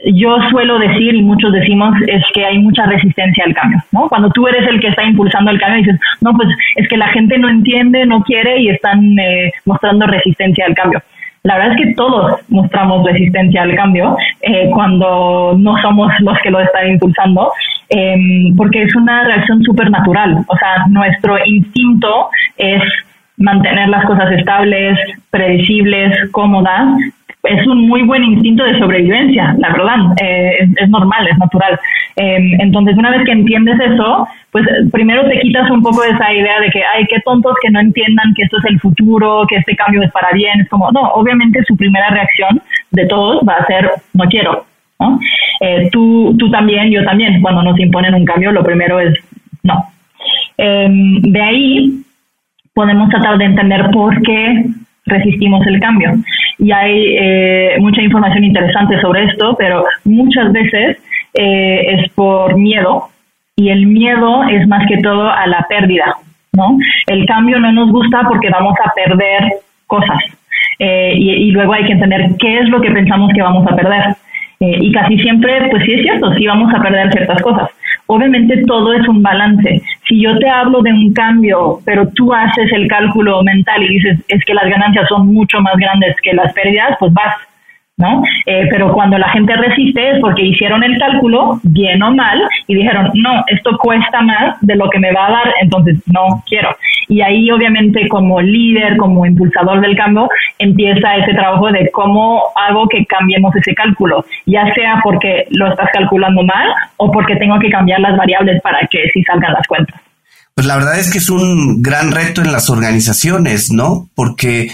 [0.05, 4.07] yo suelo decir y muchos decimos es que hay mucha resistencia al cambio, ¿no?
[4.07, 7.07] Cuando tú eres el que está impulsando el cambio dices, no, pues es que la
[7.07, 11.01] gente no entiende, no quiere y están eh, mostrando resistencia al cambio.
[11.43, 16.49] La verdad es que todos mostramos resistencia al cambio eh, cuando no somos los que
[16.49, 17.51] lo están impulsando,
[17.89, 20.43] em, porque es una reacción súper natural.
[20.47, 22.81] O sea, nuestro instinto es
[23.37, 24.97] mantener las cosas estables,
[25.29, 26.97] predecibles, cómodas,
[27.47, 31.79] es un muy buen instinto de sobrevivencia, la verdad, eh, es, normal, es natural.
[32.15, 36.33] Em, entonces, una vez que entiendes eso, pues primero te quitas un poco de esa
[36.33, 39.57] idea de que, ay, qué tontos que no entiendan que esto es el futuro, que
[39.57, 40.61] este cambio es para bien.
[40.61, 44.65] Es como, no, obviamente su primera reacción de todos va a ser, no quiero.
[45.59, 49.13] Eh, tú, tú también, yo también, cuando nos imponen un cambio, lo primero es,
[49.63, 49.85] no.
[50.57, 52.04] Em, de ahí
[52.75, 54.65] podemos tratar de entender por qué
[55.05, 56.11] resistimos el cambio.
[56.59, 60.97] Y hay eh, mucha información interesante sobre esto, pero muchas veces
[61.33, 63.09] eh, es por miedo
[63.55, 66.15] y el miedo es más que todo a la pérdida,
[66.51, 66.77] ¿no?
[67.07, 69.53] El cambio no nos gusta porque vamos a perder
[69.87, 70.17] cosas
[70.79, 73.75] eh, y, y, luego hay que entender qué es lo que pensamos que vamos a
[73.75, 74.15] perder.
[74.59, 77.69] y casi siempre, pues sí es cierto, sí vamos a perder ciertas cosas.
[78.07, 79.81] Obviamente todo es un balance.
[80.07, 84.19] Si yo te hablo de un cambio, pero tú haces el cálculo mental y dices,
[84.27, 87.35] es que las ganancias son mucho más grandes que las pérdidas, pues vas
[87.97, 88.23] ¿no?
[88.45, 92.75] Eh, pero cuando la gente resiste es porque hicieron el cálculo, bien o mal, y
[92.75, 96.75] dijeron, no, esto cuesta más de lo que me va a dar, entonces no quiero.
[97.07, 100.27] Y ahí obviamente como líder, como impulsador del cambio,
[100.59, 105.89] empieza ese trabajo de cómo hago que cambiemos ese cálculo, ya sea porque lo estás
[105.93, 110.01] calculando mal o porque tengo que cambiar las variables para que sí salgan las cuentas.
[110.53, 114.07] Pues la verdad es que es un gran reto en las organizaciones, ¿no?
[114.15, 114.69] Porque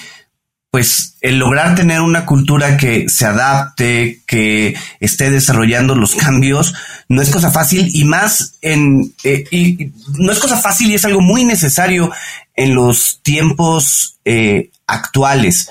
[0.71, 6.73] pues el lograr tener una cultura que se adapte, que esté desarrollando los cambios,
[7.10, 11.03] no es cosa fácil y más en, eh, y no es cosa fácil y es
[11.03, 12.10] algo muy necesario
[12.55, 15.69] en los tiempos eh, actuales.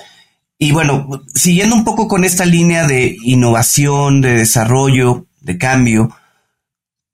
[0.59, 6.15] Y bueno, siguiendo un poco con esta línea de innovación, de desarrollo, de cambio,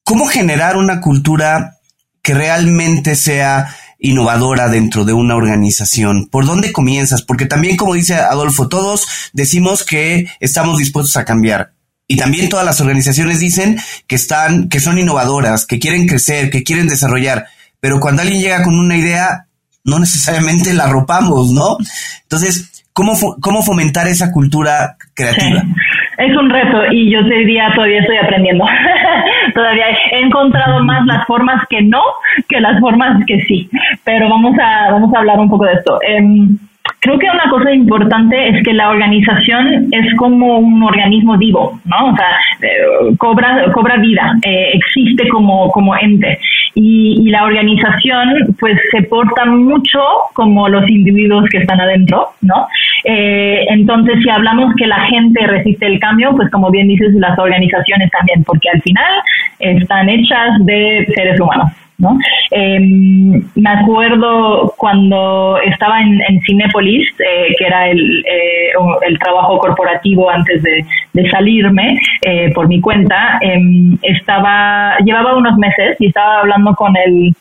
[0.04, 1.78] ¿cómo generar una cultura
[2.22, 6.28] que realmente sea innovadora dentro de una organización?
[6.28, 7.22] ¿Por dónde comienzas?
[7.22, 11.72] Porque también, como dice Adolfo, todos decimos que estamos dispuestos a cambiar.
[12.08, 16.64] Y también todas las organizaciones dicen que están, que son innovadoras, que quieren crecer, que
[16.64, 17.46] quieren desarrollar.
[17.80, 19.48] Pero cuando alguien llega con una idea,
[19.84, 21.78] no necesariamente la arropamos, ¿no?
[22.24, 25.64] Entonces, ¿cómo, cómo fomentar esa cultura creativa?
[26.18, 28.66] Es un reto y yo te diría, todavía estoy aprendiendo.
[29.58, 32.02] todavía he encontrado más las formas que no
[32.48, 33.68] que las formas que sí.
[34.04, 35.98] Pero vamos a, vamos a hablar un poco de esto.
[36.04, 36.58] Em,
[37.00, 42.12] creo que una cosa importante es que la organización es como un organismo vivo, ¿no?
[42.12, 42.30] O sea,
[42.62, 46.40] eh, cobra, cobra vida, eh, existe como, como ente.
[46.76, 50.00] Y, y, la organización, pues, se porta mucho
[50.34, 52.68] como los individuos que están adentro, ¿no?
[53.04, 57.38] Eh, entonces, si hablamos que la gente resiste el cambio, pues, como bien dices, las
[57.40, 59.14] organizaciones también, porque al final
[59.60, 61.72] están hechas de seres humanos.
[61.98, 62.18] ¿No?
[62.52, 68.72] Em, me acuerdo cuando estaba en, en Cinépolis, eh, que era el, eh,
[69.08, 70.86] el, trabajo corporativo antes de,
[71.32, 77.34] salirme eh, por mi cuenta, em, estaba, llevaba unos meses y estaba hablando con el,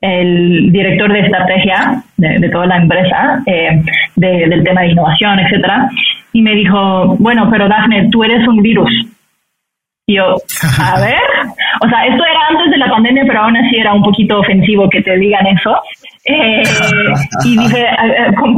[0.00, 3.42] el director de estrategia de, toda la empresa,
[4.16, 5.88] del tema de innovación, etcétera,
[6.32, 8.90] y me dijo, bueno, pero Dafne, tú eres un virus.
[10.06, 10.36] Y yo,
[10.80, 11.20] a ver,
[11.82, 14.88] o sea, esto era antes de la pandemia, pero aún así era un poquito ofensivo
[14.88, 15.80] que te digan eso.
[16.24, 16.62] Eh,
[17.44, 17.86] y dije,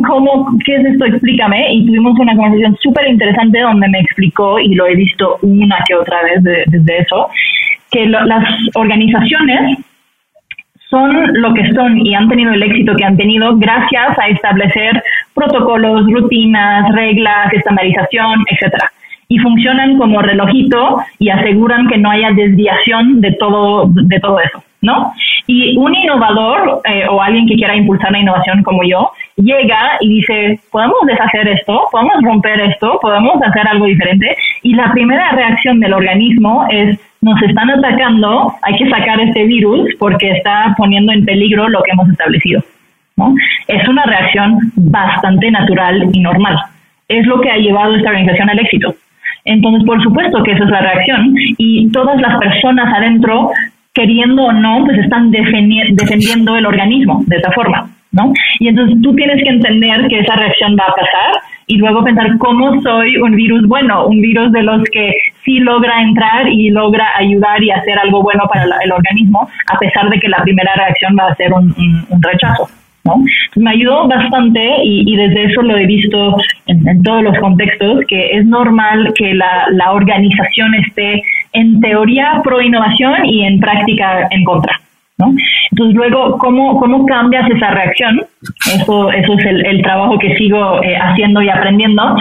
[0.06, 1.06] ¿cómo, qué es esto?
[1.06, 1.72] Explícame.
[1.72, 5.94] Y tuvimos una conversación súper interesante donde me explicó, y lo he visto una que
[5.94, 7.30] otra vez desde eso,
[7.90, 9.78] que las organizaciones
[10.90, 15.02] son lo que son y han tenido el éxito que han tenido gracias a establecer
[15.34, 18.92] protocolos, rutinas, reglas, estandarización, etcétera.
[19.34, 24.62] Y funcionan como relojito y aseguran que no haya desviación de todo, de todo eso,
[24.80, 25.12] ¿no?
[25.48, 30.08] Y un innovador eh, o alguien que quiera impulsar la innovación como yo, llega y
[30.20, 34.36] dice, podemos deshacer esto, podemos romper esto, podemos hacer algo diferente.
[34.62, 39.90] Y la primera reacción del organismo es, nos están atacando, hay que sacar este virus
[39.98, 42.62] porque está poniendo en peligro lo que hemos establecido.
[43.16, 43.34] ¿no?
[43.68, 46.56] Es una reacción bastante natural y normal.
[47.08, 48.94] Es lo que ha llevado esta organización al éxito.
[49.44, 53.50] Entonces, por supuesto que esa es la reacción y todas las personas adentro,
[53.92, 57.90] queriendo o no, pues están defendiendo el organismo de esa forma.
[58.14, 58.32] ¿no?
[58.60, 62.38] Y entonces tú tienes que entender que esa reacción va a pasar y luego pensar
[62.38, 67.06] cómo soy un virus bueno, un virus de los que sí logra entrar y logra
[67.16, 71.16] ayudar y hacer algo bueno para el organismo, a pesar de que la primera reacción
[71.18, 71.74] va a ser un,
[72.20, 72.68] rechazo.
[73.04, 73.22] ¿No?
[73.56, 76.36] me ayudó bastante y, desde eso lo he visto
[76.66, 82.60] en, todos los contextos, que es normal que la, la organización esté en teoría pro
[82.60, 84.80] innovación y en práctica en contra.
[85.18, 85.32] ¿no?
[85.70, 88.20] Entonces luego, ¿cómo, cómo cambias esa reacción?
[88.74, 92.16] Eso, eso es el, trabajo que sigo eh, haciendo y aprendiendo.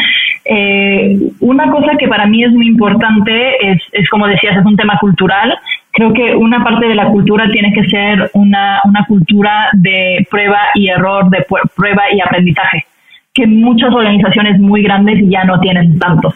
[0.45, 4.75] Eh, una cosa que para mí es muy importante es, es, como decías, es un
[4.75, 5.57] tema cultural.
[5.93, 10.59] Creo que una parte de la cultura tiene que ser una, una cultura de prueba
[10.73, 12.85] y error, de prueba y aprendizaje,
[13.33, 16.33] que muchas organizaciones muy grandes ya no tienen tanto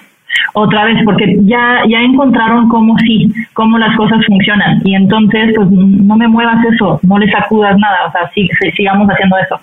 [0.53, 4.81] otra vez, porque ya, ya encontraron cómo sí, cómo las cosas funcionan.
[4.85, 9.07] Y entonces, pues no me muevas eso, no le sacudas nada, o sea, sí, sigamos
[9.07, 9.59] haciendo eso.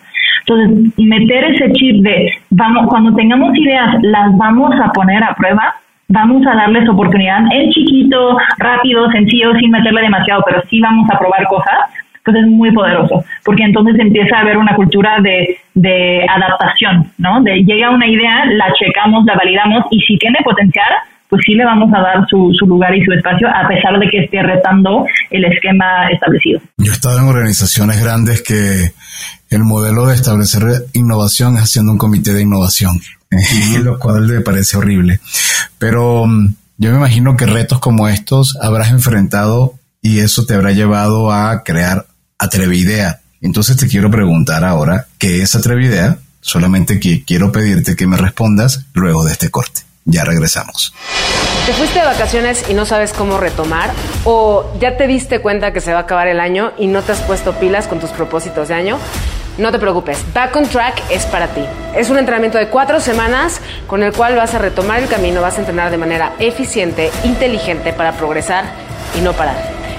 [0.47, 5.75] Entonces, meter ese chip de, vamos, cuando tengamos ideas, las vamos a poner a prueba,
[6.09, 11.19] vamos a darles oportunidad en chiquito, rápido, sencillo, sin meterle demasiado, pero sí vamos a
[11.19, 11.79] probar cosas
[12.25, 17.43] pues es muy poderoso, porque entonces empieza a haber una cultura de, de adaptación, ¿no?
[17.43, 20.89] De llega una idea, la checamos, la validamos y si tiene potencial,
[21.29, 24.09] pues sí le vamos a dar su, su, lugar y su espacio a pesar de
[24.09, 26.61] que esté retando el esquema establecido.
[26.79, 28.93] Yo he estado en organizaciones grandes que
[29.55, 33.01] el modelo de establecer innovación es haciendo un comité de innovación,
[33.83, 35.21] lo cual me parece horrible.
[35.79, 40.73] Pero mm, yo me imagino que retos como estos habrás enfrentado y eso te habrá
[40.73, 42.07] llevado a crear
[42.39, 43.21] Atrevidea.
[43.41, 46.19] Entonces te quiero preguntar ahora, ¿qué es Atrevidea?
[46.41, 49.83] Solamente que quiero pedirte que me respondas luego de este corte.
[50.05, 50.93] Ya regresamos.
[51.65, 53.91] ¿Te fuiste de vacaciones y no sabes cómo retomar?
[54.25, 57.13] ¿O ya te diste cuenta que se va a acabar el año y no te
[57.13, 58.99] has puesto pilas con tus propósitos de año?
[59.57, 61.61] No te preocupes, Back on Track es para ti.
[61.95, 65.57] Es un entrenamiento de cuatro semanas con el cual vas a retomar el camino, vas
[65.57, 68.65] a entrenar de manera eficiente, inteligente para progresar
[69.17, 69.57] y no parar.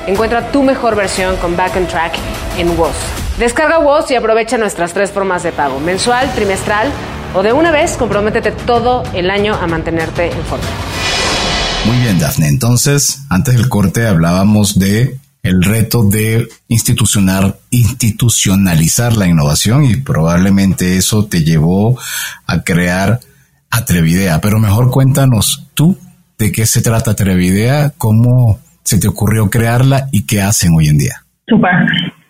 [0.08, 2.14] Encuentra tu mejor versión con Back on Track
[2.58, 2.96] en WOS.
[3.40, 6.90] Descarga WOS y aprovecha nuestras tres formas de pago, mensual, trimestral
[7.34, 10.66] o de una vez, comprométete todo el año a mantenerte en forma.
[11.86, 12.48] Muy bien, Dafne.
[12.48, 20.98] Entonces, antes del corte hablábamos de el reto de institucionar, institucionalizar la innovación y probablemente
[20.98, 21.98] eso te llevó
[22.48, 23.20] a crear
[23.72, 24.40] Atrevidea.
[24.42, 25.98] Pero mejor cuéntanos tú
[26.38, 30.98] de qué se trata Atrevidea, cómo se te ocurrió crearla y qué hacen hoy en
[30.98, 31.16] día?
[31.48, 31.74] Super.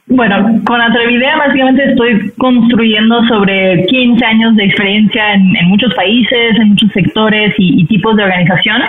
[0.07, 6.69] Bueno, con Atrevidea básicamente estoy construyendo sobre 15 años de experiencia en, muchos países, en
[6.69, 8.81] muchos sectores y, tipos de organización.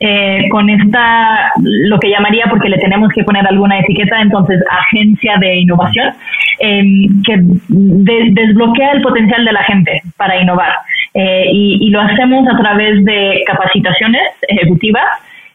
[0.00, 5.36] Eh, con esta, lo que llamaría, porque le tenemos que poner alguna etiqueta, entonces, agencia
[5.38, 6.12] de innovación,
[6.58, 10.72] em, que desbloquea el potencial de la gente para innovar.
[11.14, 15.06] Eh, y, y, lo hacemos a través de capacitaciones ejecutivas,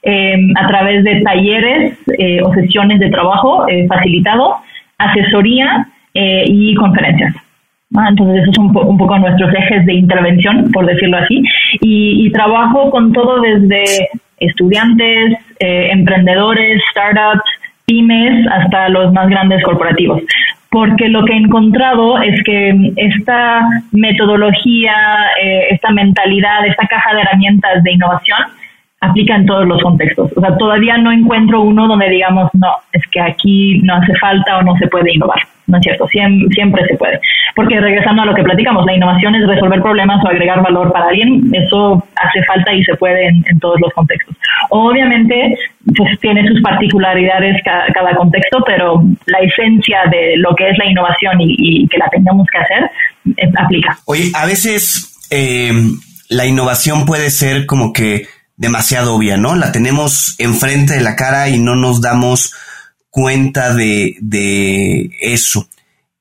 [0.10, 4.56] Em, a través de talleres eh, o sesiones de trabajo eh, facilitado,
[4.98, 7.36] asesoría y conferencias.
[7.92, 11.42] Entonces, esos son un, poco nuestros ejes de intervención, por decirlo así.
[11.82, 17.50] Y, trabajo con todo desde estudiantes, emprendedores, startups,
[17.86, 20.22] pymes, hasta los más grandes corporativos
[20.70, 24.94] porque lo que he encontrado es que esta metodología,
[25.72, 28.38] esta mentalidad, esta caja de herramientas de innovación
[29.02, 30.32] aplica en todos los contextos.
[30.36, 34.58] O sea, todavía no encuentro uno donde digamos, no, es que aquí no hace falta
[34.58, 35.40] o no se puede innovar.
[35.68, 37.20] No es cierto, siempre, se puede.
[37.54, 41.10] Porque regresando a lo que platicamos, la innovación es resolver problemas o agregar valor para
[41.10, 41.44] alguien.
[41.54, 44.34] Eso hace falta y se puede en, todos los contextos.
[44.70, 45.58] Obviamente,
[45.98, 51.34] pues tiene sus particularidades cada, contexto, pero la esencia de lo que es la innovación
[51.40, 52.90] y, que la tengamos que hacer
[53.58, 53.98] aplica.
[54.06, 55.74] Oye, a veces eh,
[56.30, 58.26] la innovación puede ser como que
[58.58, 59.56] demasiado obvia, ¿no?
[59.56, 62.54] La tenemos enfrente de la cara y no nos damos
[63.10, 65.70] cuenta de, de eso.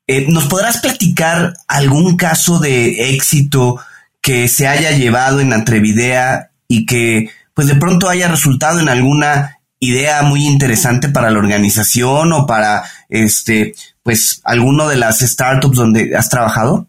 [0.06, 3.80] Eh, ¿Nos podrás platicar algún caso de éxito
[4.20, 9.58] que se haya llevado en Antrevidea y que pues de pronto haya resultado en alguna
[9.80, 16.16] idea muy interesante para la organización o para este pues alguno de las startups donde
[16.16, 16.86] has trabajado?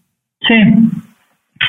[0.48, 0.56] Sí.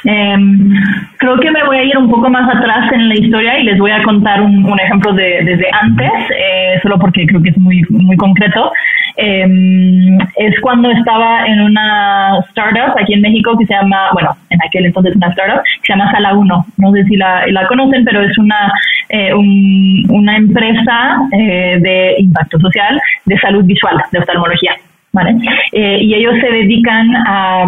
[0.05, 0.75] Em,
[1.19, 3.79] creo que me voy a ir un poco más atrás en la historia y les
[3.79, 7.83] voy a contar un, ejemplo de, desde antes, eh, solo porque creo que es muy,
[7.91, 8.71] muy concreto.
[9.17, 14.59] Em, es cuando estaba en una startup aquí en México que se llama, bueno, en
[14.65, 16.67] aquel entonces una startup, que se llama Sala 1.
[16.77, 18.73] No sé si la, la conocen, pero es una,
[19.09, 24.77] eh, una empresa eh, de impacto social de salud visual, de oftalmología.
[25.13, 25.37] ¿vale?
[25.73, 27.65] Eh, y ellos se dedican a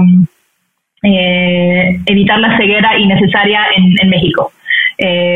[1.03, 4.53] evitar la ceguera innecesaria en, México.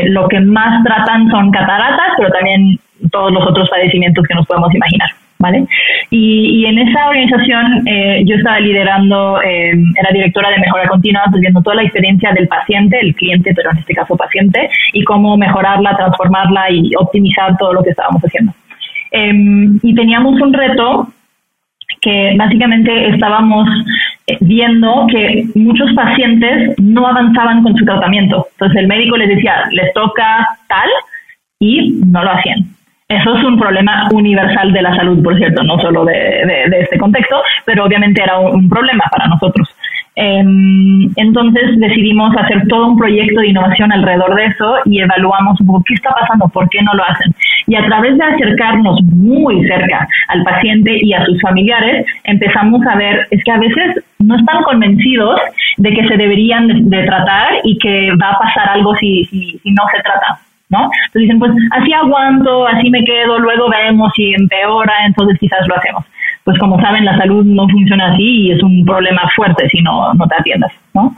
[0.05, 2.79] lo que más tratan son cataratas, pero también
[3.11, 5.09] todos los otros padecimientos que nos podemos imaginar.
[5.39, 5.65] ¿vale?
[6.09, 11.41] Y, en esa organización eh, yo estaba liderando, eh, era directora de mejora continua, pues
[11.41, 15.37] viendo toda la experiencia del paciente, el cliente, pero en este caso paciente, y cómo
[15.37, 18.53] mejorarla, transformarla y optimizar todo lo que estábamos haciendo.
[19.11, 21.07] Em, y teníamos un reto
[22.05, 23.67] que básicamente estábamos
[24.27, 28.47] eh, viendo que muchos pacientes no avanzaban con su tratamiento.
[28.51, 30.89] Entonces el médico les decía, les toca tal
[31.59, 32.59] y no lo hacían.
[33.07, 37.41] Eso es un problema universal de la salud, por cierto, no solo de, este contexto,
[37.65, 39.67] pero obviamente era un, problema para nosotros.
[40.17, 45.67] Em, entonces decidimos hacer todo un proyecto de innovación alrededor de eso y evaluamos un
[45.67, 47.33] poco qué está pasando, por qué no lo hacen.
[47.67, 52.95] Y a través de acercarnos muy cerca al paciente y a sus familiares, empezamos a
[52.95, 55.39] ver, es que a veces no están convencidos
[55.77, 59.71] de que se deberían de, tratar y que va a pasar algo si, si, si
[59.71, 60.39] no se trata.
[60.69, 60.89] ¿no?
[61.07, 65.75] Entonces dicen, pues así aguanto, así me quedo, luego vemos si empeora, entonces quizás lo
[65.75, 66.05] hacemos.
[66.45, 70.13] Pues como saben, la salud no funciona así y es un problema fuerte si no,
[70.13, 71.13] no te atiendes, ¿no?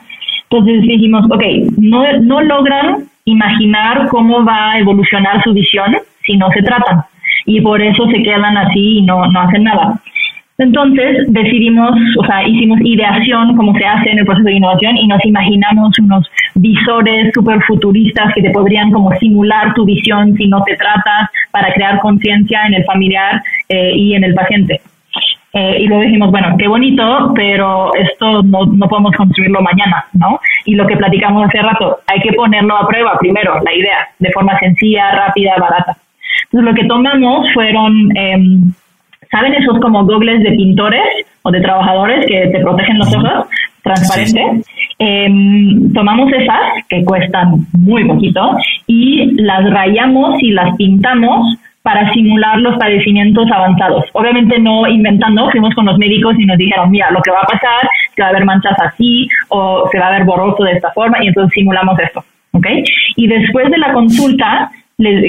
[0.50, 1.44] Entonces dijimos, ok,
[1.78, 7.02] no, no logran imaginar cómo va a evolucionar su visión si no se tratan.
[7.46, 10.00] Y por eso se quedan así y no, no hacen nada.
[10.60, 15.08] Entonces decidimos, o sea, hicimos ideación como se hace en el proceso de innovación y
[15.08, 20.64] nos imaginamos unos visores súper futuristas que te podrían como simular tu visión si no
[20.64, 24.82] te tratas para crear conciencia en el familiar eh, y en el paciente.
[25.58, 30.40] Eh, y luego dijimos, bueno, qué bonito, pero esto no, no podemos construirlo mañana, ¿no?
[30.66, 34.32] Y lo que platicamos hace rato, hay que ponerlo a prueba primero, la idea, de
[34.34, 35.98] forma sencilla, rápida, barata.
[36.44, 38.16] Entonces lo que tomamos fueron...
[38.16, 38.38] Eh,
[39.32, 43.48] ¿Saben esos como gogles de pintores o de trabajadores que te protegen los ojos?
[43.84, 44.66] Transparentes.
[45.00, 52.60] Em, tomamos esas que cuestan muy poquito y las rayamos y las pintamos para simular
[52.60, 54.04] los padecimientos avanzados.
[54.12, 57.46] Obviamente no inventando, fuimos con los médicos y nos dijeron, mira, lo que va a
[57.46, 60.92] pasar que va a haber manchas así o se va a ver borroso de esta
[60.92, 62.26] forma y entonces simulamos esto.
[62.52, 62.84] ¿okay?
[63.16, 64.70] Y después de la consulta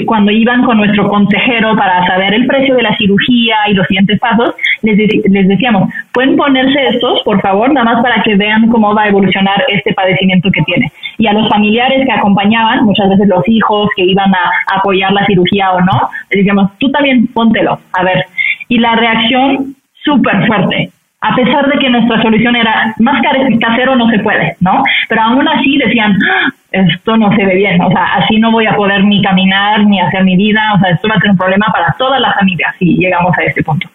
[0.07, 4.19] cuando iban con nuestro consejero para saber el precio de la cirugía y los siguientes
[4.19, 8.95] pasos, les, les decíamos, pueden ponerse estos, por favor, nada más para que vean cómo
[8.95, 10.91] va a evolucionar este padecimiento que tiene.
[11.19, 15.25] Y a los familiares que acompañaban, muchas veces los hijos que iban a apoyar la
[15.27, 18.25] cirugía o no, les decíamos, tú también póntelo, a ver.
[18.69, 20.89] Y la reacción súper fuerte
[21.21, 23.21] a pesar de que nuestra solución era más
[23.59, 24.81] casero no se puede, ¿no?
[25.09, 28.67] Pero aún así decían, ah, esto no se ve bien, o sea, así no voy
[28.67, 31.37] a poder ni caminar ni hacer mi vida, o sea, esto va a ser un
[31.37, 33.89] problema para toda la familia si llegamos a este punto.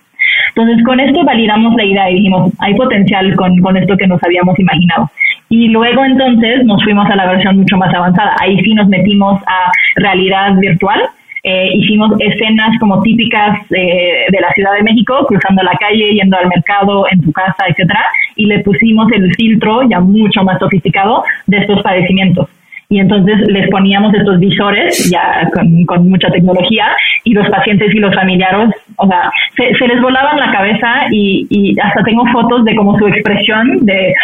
[0.48, 4.22] Entonces, con esto validamos la idea y dijimos, hay potencial con, con esto que nos
[4.22, 5.10] habíamos imaginado.
[5.48, 8.34] Y luego entonces nos fuimos a la versión mucho más avanzada.
[8.40, 11.02] Ahí sí nos metimos a realidad virtual
[11.46, 16.38] eh, hicimos escenas como típicas eh, de la Ciudad de México, cruzando la calle, yendo
[16.38, 18.02] al mercado, en tu casa, etcétera,
[18.34, 22.48] y le pusimos el filtro ya mucho más sofisticado de estos padecimientos.
[22.88, 25.48] Y entonces les poníamos estos visores ya
[25.86, 26.86] con, mucha tecnología
[27.24, 31.80] y los pacientes y los familiares, o sea, se, les volaban la cabeza y, y
[31.80, 34.14] hasta tengo fotos de como su expresión de,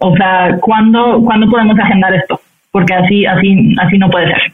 [0.00, 2.40] o sea, ¿cuándo, ¿cuándo podemos agendar esto?
[2.70, 4.52] Porque así, así, así no puede ser.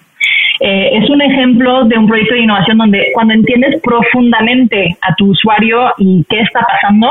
[0.61, 5.27] Eh, es un ejemplo de un proyecto de innovación donde cuando entiendes profundamente a tu
[5.27, 7.11] usuario y qué está pasando,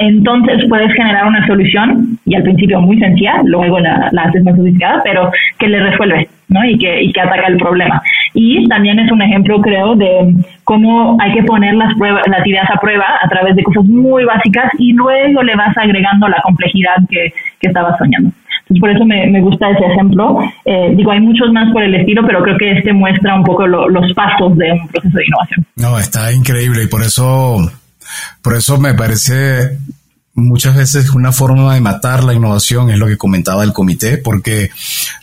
[0.00, 5.02] entonces puedes generar una solución y al principio muy sencilla, luego la, haces más sofisticada,
[5.04, 6.64] pero que le resuelve ¿no?
[6.64, 8.00] y, que, y que ataca el problema.
[8.32, 10.34] Y también es un ejemplo, creo, de
[10.64, 14.24] cómo hay que poner las, pruebas, las ideas a prueba a través de cosas muy
[14.24, 18.30] básicas y luego le vas agregando la complejidad que, que estabas soñando
[18.78, 20.38] por eso me, gusta ese ejemplo.
[20.64, 23.66] Eh, digo, hay muchos más por el estilo, pero creo que este muestra un poco
[23.66, 25.66] los pasos de un proceso de innovación.
[25.76, 27.56] No, está increíble y por eso
[28.42, 29.78] Por eso me parece
[30.34, 34.70] muchas veces una forma de matar la innovación es lo que comentaba el comité, porque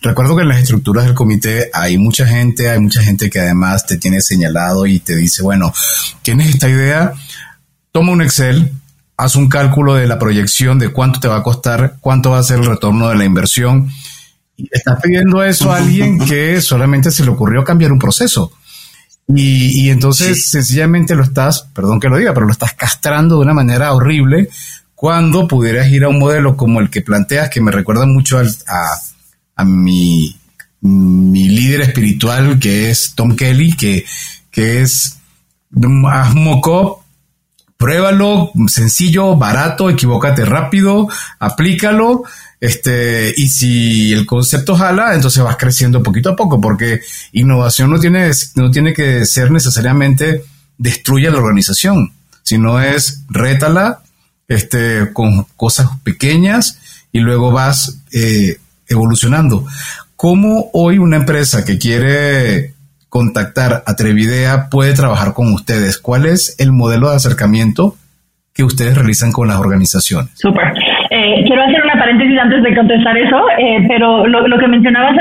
[0.02, 3.86] recuerdo que en las estructuras del comité hay mucha gente, hay mucha gente que además
[3.86, 5.74] te tiene señalado y te dice, bueno,
[6.22, 7.14] tienes esta idea,
[7.92, 8.72] toma un Excel,
[9.16, 12.44] haz un cálculo de la proyección de cuánto te va a costar, cuánto va a
[12.44, 13.90] ser el retorno de la inversión.
[14.56, 18.52] Y estás pidiendo eso a alguien que solamente se le ocurrió cambiar un proceso.
[19.28, 23.54] Y, entonces sencillamente lo estás, perdón que lo diga, pero lo estás castrando de una
[23.54, 24.50] manera horrible
[24.96, 29.66] cuando pudieras ir a un modelo como el que planteas, que me recuerda mucho a,
[29.66, 30.36] mi,
[30.82, 34.06] mi, líder espiritual, que es Tom Kelly, que,
[34.50, 35.18] que es
[36.10, 37.04] haz mock
[37.78, 41.08] pruébalo, sencillo, barato, equivócate rápido,
[41.40, 42.24] aplícalo,
[42.60, 47.02] este, y si el concepto jala, entonces vas creciendo poquito a poco, porque
[47.32, 50.44] innovación no tiene, no tiene que ser necesariamente
[50.78, 54.00] destruye la organización, sino es rétala,
[54.48, 56.80] este, con cosas pequeñas
[57.12, 59.66] y luego vas eh, evolucionando.
[60.16, 62.74] ¿Cómo hoy una empresa que quiere
[63.10, 65.98] contactar a Trevidea puede trabajar con ustedes?
[65.98, 67.96] ¿Cuál es el modelo de acercamiento
[68.54, 70.32] que ustedes realizan con las organizaciones?
[70.36, 70.74] Súper.
[71.10, 75.16] Eh, quiero hacer una paréntesis antes de contestar eso, eh, pero lo, que mencionabas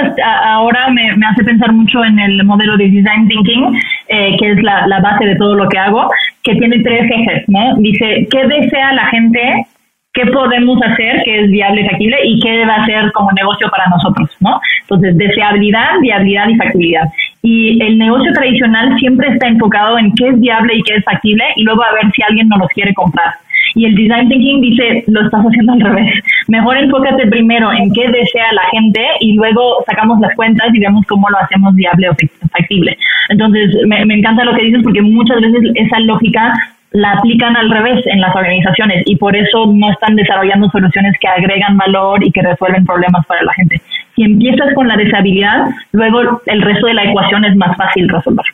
[0.45, 3.79] ahora me, hace pensar mucho en el modelo de Design Thinking,
[4.09, 6.11] que es la, base de todo lo que hago
[6.43, 7.75] que tiene tres ejes, ¿no?
[7.77, 9.67] Dice, ¿qué desea la gente?
[10.15, 12.17] ¿Qué podemos hacer que es viable y factible?
[12.25, 14.61] ¿Y qué va a ser como negocio para nosotros, ¿no?
[14.83, 17.05] Entonces, deseabilidad, viabilidad y factibilidad.
[17.43, 21.45] Y el negocio tradicional siempre está enfocado en qué es viable y qué es factible
[21.57, 23.35] y luego a ver si alguien no los quiere comprar.
[23.77, 26.11] Y el design thinking dice, lo estás haciendo al revés.
[26.49, 31.05] Mejor enfócate primero en qué desea la gente y luego sacamos las cuentas y vemos
[31.07, 32.15] cómo lo hacemos viable o
[32.51, 32.97] factible.
[33.29, 36.55] Entonces, me, encanta lo que dices porque muchas veces esa lógica
[36.93, 41.29] la aplican al revés en las organizaciones y por eso no están desarrollando soluciones que
[41.29, 43.83] agregan valor y que resuelven problemas para la gente.
[44.15, 48.47] Si empiezas con la deshabilidad, luego el resto de la ecuación es más fácil resolver.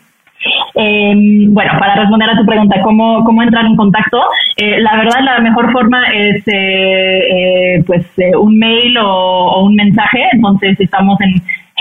[0.75, 1.13] Eh,
[1.49, 4.21] bueno, para responder a tu pregunta, ¿cómo, cómo entrar en contacto?
[4.57, 8.07] Eh, la verdad, la mejor forma es eh, eh pues
[8.39, 10.29] un mail o, un mensaje.
[10.33, 11.35] Entonces, estamos en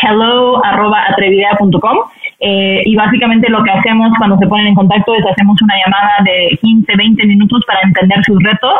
[0.03, 1.97] hello.atrevidea.com
[2.43, 6.11] eh, y básicamente lo que hacemos cuando se ponen en contacto es hacemos una llamada
[6.25, 8.73] de 15, 20 minutos para entender sus retos.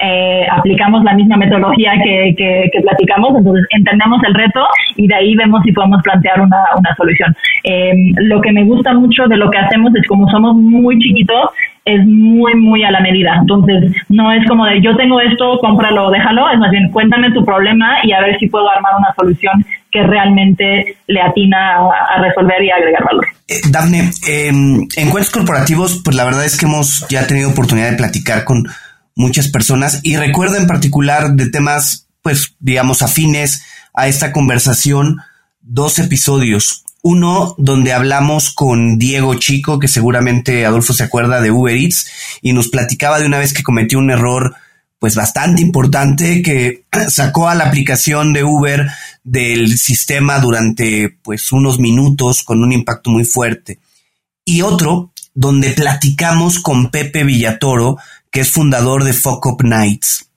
[0.00, 5.36] Eh, aplicamos la misma metodología que, que, platicamos, entonces entendemos el reto y de ahí
[5.36, 7.34] vemos si podemos plantear una, una solución.
[7.62, 11.50] Eh, lo que me gusta mucho de lo que hacemos es como somos muy chiquitos,
[11.84, 13.36] es muy, muy a la medida.
[13.40, 17.44] Entonces, no es como de yo tengo esto, cómpralo, déjalo, es más bien cuéntame tu
[17.44, 22.62] problema y a ver si puedo armar una solución que realmente le atina a, resolver
[22.62, 23.26] y agregar valor.
[23.48, 27.96] Eh, Dafne, en cuentos corporativos, pues la verdad es que hemos ya tenido oportunidad de
[27.96, 28.64] platicar con
[29.14, 33.64] muchas personas y recuerdo en particular de temas, pues digamos, afines
[33.94, 35.18] a esta conversación,
[35.60, 36.84] dos episodios.
[37.06, 42.06] Uno donde hablamos con Diego Chico, que seguramente Adolfo se acuerda de Uber Eats,
[42.40, 44.56] y nos platicaba de una vez que cometió un error
[44.98, 48.88] pues bastante importante que sacó a la aplicación de Uber
[49.22, 53.80] del sistema durante pues unos minutos con un impacto muy fuerte.
[54.46, 57.98] Y otro donde platicamos con Pepe Villatoro,
[58.30, 60.30] que es fundador de Fuck Up Nights.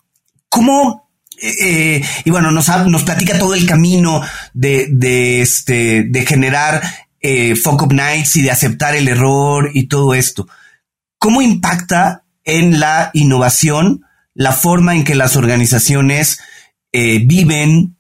[0.50, 1.07] ¿Cómo
[1.40, 2.66] eh, y bueno, nos,
[3.04, 4.22] platica todo el camino
[4.54, 6.82] de, este, generar
[7.20, 10.48] eh, Fuck Up Nights y de aceptar el error y todo esto.
[11.20, 16.40] ¿Cómo impacta en la innovación la forma en que las organizaciones
[16.92, 17.98] eh, viven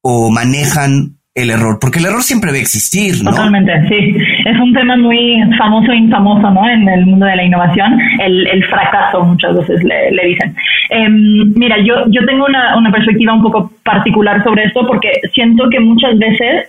[0.00, 1.78] o manejan el error?
[1.80, 3.30] Porque el error siempre va a existir, ¿no?
[3.30, 4.16] Totalmente, sí.
[4.44, 6.68] Es un tema muy famoso e infamoso, ¿no?
[6.68, 10.54] En el mundo de la innovación, el, fracaso muchas veces le, dicen.
[10.90, 15.68] Em, mira, yo, yo tengo una, una perspectiva un poco particular sobre esto porque siento
[15.70, 16.68] que muchas veces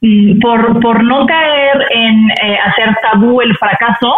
[0.00, 4.14] mm, por, por no caer en eh, hacer tabú el fracaso,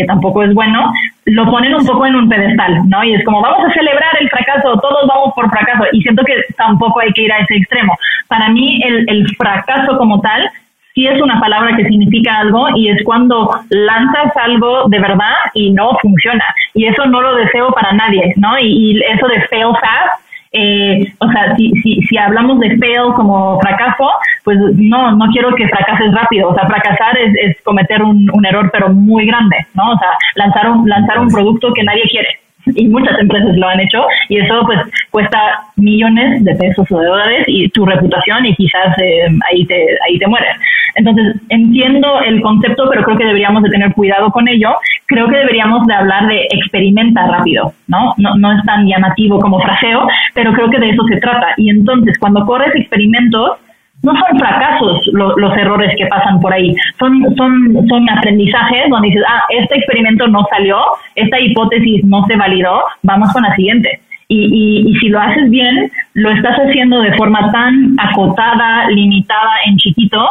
[0.00, 0.92] que tampoco es bueno,
[1.26, 3.04] lo ponen un poco en un pedestal, ¿no?
[3.04, 5.84] Y es como, vamos a celebrar el fracaso, todos vamos por fracaso.
[5.92, 7.94] Y siento que tampoco hay que ir a ese extremo.
[8.28, 10.50] Para mí, el, fracaso como tal
[10.94, 15.70] sí es una palabra que significa algo y es cuando lanzas algo de verdad y
[15.72, 16.44] no funciona.
[16.74, 18.58] Y eso no lo deseo para nadie, ¿no?
[18.58, 23.60] Y eso de fail fast eh, o sea, si, si, si hablamos de fail como
[23.60, 24.10] fracaso,
[24.44, 26.48] pues no, no quiero que fracases rápido.
[26.48, 29.92] O sea, fracasar es, es cometer un, un, error, pero muy grande, ¿no?
[29.92, 32.40] O sea, lanzar un, lanzar un producto que nadie quiere.
[32.74, 35.38] Y muchas empresas lo han hecho y eso pues cuesta
[35.76, 40.18] millones de pesos o de dólares y tu reputación y quizás eh, ahí te ahí
[40.18, 40.56] te mueres.
[40.94, 44.70] Entonces, entiendo el concepto, pero creo que deberíamos de tener cuidado con ello.
[45.06, 48.14] Creo que deberíamos de hablar de experimenta rápido, ¿no?
[48.16, 51.54] No, no es tan llamativo como fraseo, pero creo que de eso se trata.
[51.56, 53.58] Y entonces, cuando corres experimentos,
[54.02, 59.24] no son fracasos los errores que pasan por ahí, son, son, son aprendizajes donde dices,
[59.28, 60.78] ah, este experimento no salió,
[61.14, 64.00] esta hipótesis no se validó, vamos con la siguiente.
[64.28, 69.76] Y, y, si lo haces bien, lo estás haciendo de forma tan acotada, limitada, en
[69.76, 70.24] chiquito,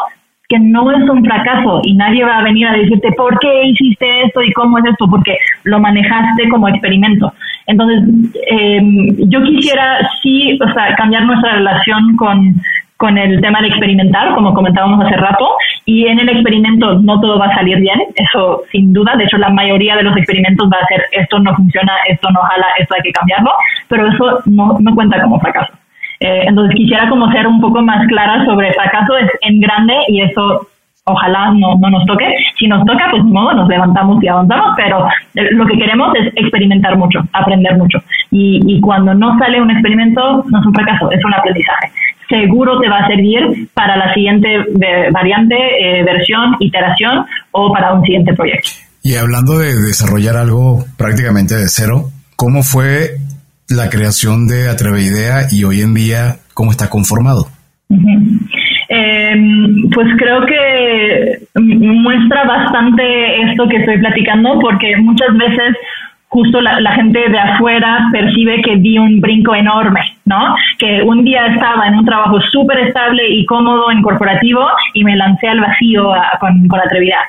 [0.50, 4.24] que no es un fracaso y nadie va a venir a decirte por qué hiciste
[4.24, 7.32] esto y cómo es esto, porque lo manejaste como experimento.
[7.68, 8.82] Entonces, eh,
[9.28, 12.56] yo quisiera sí, o sea, cambiar nuestra relación con,
[12.98, 15.50] con el tema de experimentar, como comentábamos hace rato,
[15.86, 19.38] y en el experimento no todo va a salir bien, eso sin duda, de hecho
[19.38, 22.96] la mayoría de los experimentos va a ser esto no funciona, esto no jala, esto
[22.96, 23.52] hay que cambiarlo,
[23.88, 25.79] pero eso no, no cuenta como fracaso.
[26.20, 30.22] Eh, entonces quisiera como ser un poco más clara sobre fracaso es en grande y
[30.22, 30.68] eso
[31.06, 32.26] ojalá no, no nos toque.
[32.58, 36.28] Si nos toca, pues modo, nos levantamos y avanzamos, pero eh, lo que queremos es
[36.36, 38.00] experimentar mucho, aprender mucho.
[38.32, 41.92] Y, y cuando no sale un experimento, no es un fracaso, es un aprendizaje
[42.30, 44.48] seguro te va a servir para la siguiente
[45.12, 48.70] variante, eh, versión, iteración o para un siguiente proyecto.
[49.02, 53.18] Y hablando de desarrollar algo prácticamente de cero, ¿cómo fue
[53.70, 57.46] la creación de Idea y hoy en día cómo está conformado?
[58.90, 65.76] Em, pues creo que muestra bastante esto que estoy platicando porque muchas veces
[66.28, 70.56] justo la, gente de afuera percibe que di un brinco enorme, ¿no?
[70.78, 75.16] Que un día estaba en un trabajo súper estable y cómodo en corporativo y me
[75.16, 77.22] lancé al vacío con, con atrevidad.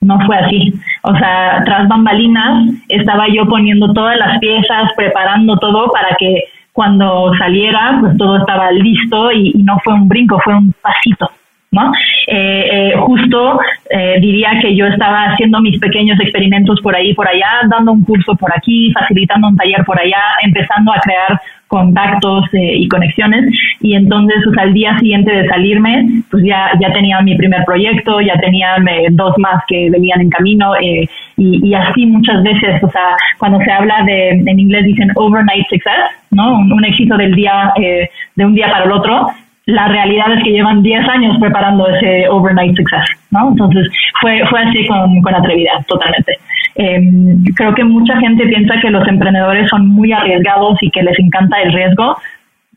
[0.00, 0.72] No fue así.
[1.02, 7.32] O sea, tras bambalinas estaba yo poniendo todas las piezas, preparando todo para que cuando
[7.38, 11.30] saliera, pues todo estaba listo y no fue un brinco, fue un pasito.
[11.72, 11.92] ¿no?
[12.28, 13.58] Eh, eh, justo
[13.90, 18.04] eh, diría que yo estaba haciendo mis pequeños experimentos por ahí, por allá, dando un
[18.04, 23.44] curso por aquí, facilitando un taller por allá, empezando a crear contactos y conexiones
[23.80, 28.20] y entonces pues, al día siguiente de salirme pues ya ya tenía mi primer proyecto
[28.20, 28.76] ya tenía
[29.10, 33.70] dos más que venían en camino y, y, así muchas veces o sea cuando se
[33.70, 38.54] habla de en inglés dicen overnight success no un, un éxito del día de un
[38.54, 39.26] día para el otro
[39.66, 43.50] la realidad es que llevan 10 años preparando ese overnight success, ¿no?
[43.50, 43.88] Entonces
[44.20, 46.38] fue, fue así con, con atrevidad, totalmente.
[46.76, 51.18] Em, creo que mucha gente piensa que los emprendedores son muy arriesgados y que les
[51.18, 52.16] encanta el riesgo.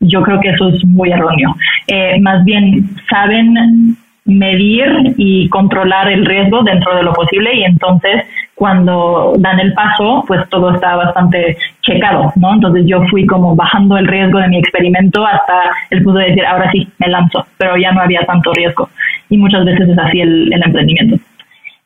[0.00, 1.54] Yo creo que eso es muy erróneo.
[1.86, 3.96] Eh, más bien saben
[4.30, 8.24] medir y controlar el riesgo dentro de lo posible y entonces
[8.60, 12.52] cuando dan el paso, pues todo está bastante checado, ¿no?
[12.52, 16.44] Entonces yo fui como bajando el riesgo de mi experimento hasta el punto de decir,
[16.44, 18.90] ahora sí, me lanzo, pero ya no había tanto riesgo.
[19.30, 21.16] Y muchas veces es así el, emprendimiento.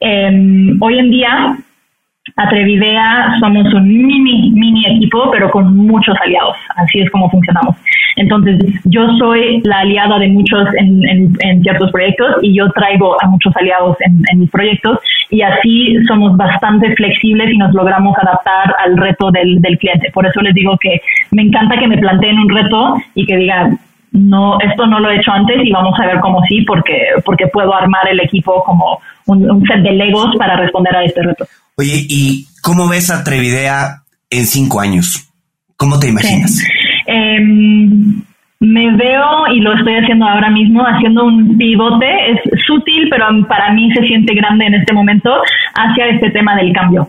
[0.01, 1.57] Em, hoy en día,
[2.37, 6.57] Atrevidea somos un mini, mini equipo, pero con muchos aliados.
[6.77, 7.77] Así es como funcionamos.
[8.17, 13.55] Entonces, yo soy la aliada de muchos en, ciertos proyectos y yo traigo a muchos
[13.57, 14.99] aliados en, mis proyectos
[15.31, 20.11] y así somos bastante flexibles y nos logramos adaptar al reto del, cliente.
[20.13, 23.79] Por eso les digo que me encanta que me planteen un reto y que digan,
[24.13, 27.49] no, esto no lo he hecho antes y vamos a ver cómo sí, porque, porque
[27.49, 31.45] puedo armar el equipo como un, set de legos para responder a este reto.
[31.77, 35.29] Oye, ¿y cómo ves a Trevidea en cinco años?
[35.77, 36.63] ¿Cómo te imaginas?
[37.07, 38.23] Em,
[38.61, 43.73] me veo, y lo estoy haciendo ahora mismo, haciendo un pivote, es sutil, pero para
[43.73, 45.31] mí se siente grande en este momento,
[45.75, 47.09] hacia este tema del cambio.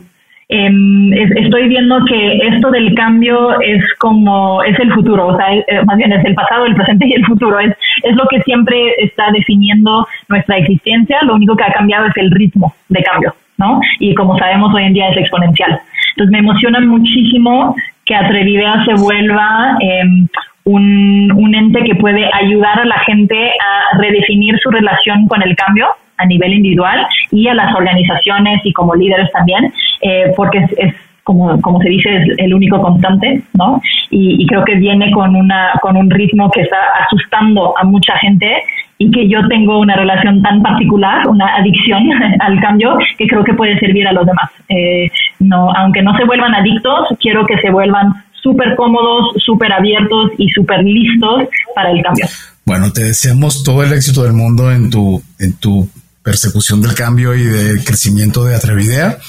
[0.50, 5.48] Em, estoy viendo que esto del cambio es como, es el futuro, o sea,
[5.86, 8.78] más bien es el pasado, el presente y el futuro, es, es lo que siempre
[8.98, 13.80] está definiendo nuestra existencia, lo único que ha cambiado es el ritmo de cambio, ¿no?
[14.00, 15.80] Y como sabemos hoy en día es exponencial.
[16.12, 17.76] Entonces me emociona muchísimo
[18.06, 20.28] que Atrevidea se vuelva em,
[20.66, 25.56] un, un ente que puede ayudar a la gente a redefinir su relación con el
[25.56, 25.88] cambio
[26.18, 30.96] a nivel individual y a las organizaciones y como líderes también, eh, porque es,
[31.26, 33.82] como, como se dice, es el único constante, ¿no?
[34.12, 38.16] Y, y, creo que viene con, una, con un ritmo que está asustando a mucha
[38.20, 38.48] gente
[39.00, 42.04] y que yo tengo una relación tan particular, una adicción
[42.40, 44.52] al cambio, que creo que puede servir a los demás.
[44.70, 45.10] Eh,
[45.40, 48.14] no, aunque no se vuelvan adictos, quiero que se vuelvan
[48.44, 52.28] súper cómodos, súper abiertos y súper listos para el cambio.
[52.68, 55.88] Bueno, te deseamos todo el éxito del mundo en tu, en tu
[56.26, 59.20] persecución del cambio y del crecimiento de Atrevidea.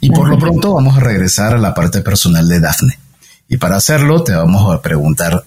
[0.00, 2.98] Y por lo pronto vamos a regresar a la parte personal de Dafne.
[3.48, 5.44] Y para hacerlo te vamos a preguntar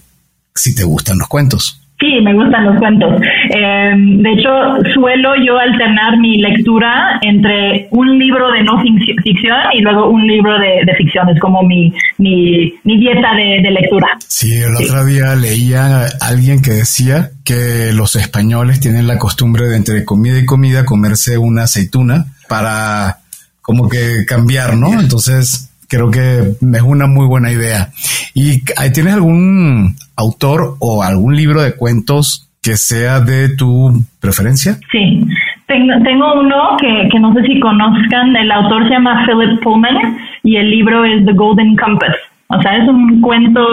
[0.54, 1.81] si te gustan los cuentos.
[2.02, 3.14] Sí, me gustan los cuentos.
[3.50, 4.50] Em, de hecho,
[4.92, 10.58] suelo yo alternar mi lectura entre un libro de no ficción y luego un libro
[10.58, 11.28] de, ficción.
[11.28, 14.08] Es como mi, mi, dieta de, lectura.
[14.26, 19.68] Sí, el otro día leía a alguien que decía que los españoles tienen la costumbre
[19.68, 23.18] de entre comida y comida comerse una aceituna para
[23.60, 25.00] como que cambiar, ¿no?
[25.00, 27.90] Entonces, creo que es una muy buena idea.
[28.34, 33.90] ¿Y tienes algún autor o algún libro de cuentos que sea de tu
[34.20, 34.78] preferencia?
[34.90, 35.24] Sí,
[35.66, 40.70] tengo, uno que, no sé si conozcan, el autor se llama Philip Pullman y el
[40.70, 42.16] libro es The Golden Compass.
[42.48, 43.66] O sea, es un cuento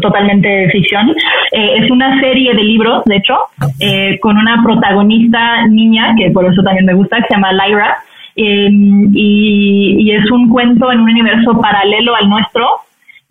[0.00, 1.10] totalmente ficción.
[1.52, 3.36] Eh, es una serie de libros, de hecho,
[3.78, 7.98] eh, con una protagonista niña, que por eso también me gusta, que se llama Lyra
[8.34, 12.66] Em, y, es un cuento en un universo paralelo al nuestro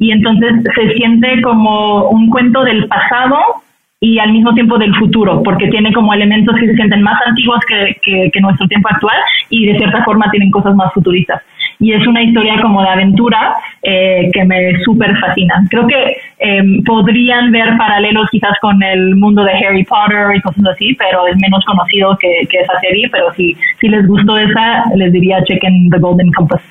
[0.01, 3.37] y entonces se siente como un cuento del pasado
[3.99, 7.59] y al mismo tiempo del futuro, porque tiene como elementos que se sienten más antiguos
[7.67, 9.15] que, nuestro tiempo actual
[9.51, 11.43] y de cierta forma tienen cosas más futuristas
[11.79, 15.63] y es una historia como de aventura eh, que me súper fascina.
[15.69, 20.65] Creo que em, podrían ver paralelos quizás con el mundo de Harry Potter y cosas
[20.73, 25.11] así, pero es menos conocido que, esa serie, pero si, si les gustó esa, les
[25.11, 26.61] diría chequen The Golden Compass.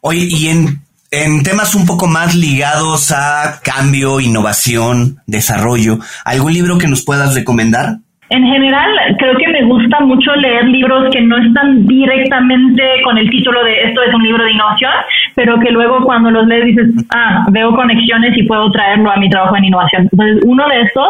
[0.00, 6.78] Oye, y en en temas un poco más ligados a cambio, innovación, desarrollo, ¿algún libro
[6.78, 7.98] que nos puedas recomendar?
[8.30, 8.88] En general,
[9.18, 13.82] creo que me gusta mucho leer libros que no están directamente con el título de
[13.82, 14.92] esto es un libro de innovación,
[15.34, 19.28] pero que luego cuando los lees dices, ah, veo conexiones y puedo traerlo a mi
[19.28, 20.08] trabajo en innovación.
[20.10, 21.08] Entonces, uno de estos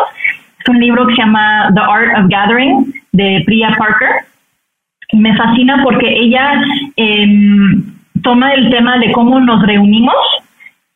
[0.58, 4.08] es un libro que se llama The Art of Gathering de Priya Parker.
[5.12, 6.60] Me fascina porque ella
[6.96, 7.84] em,
[8.22, 10.14] toma el tema de cómo nos reunimos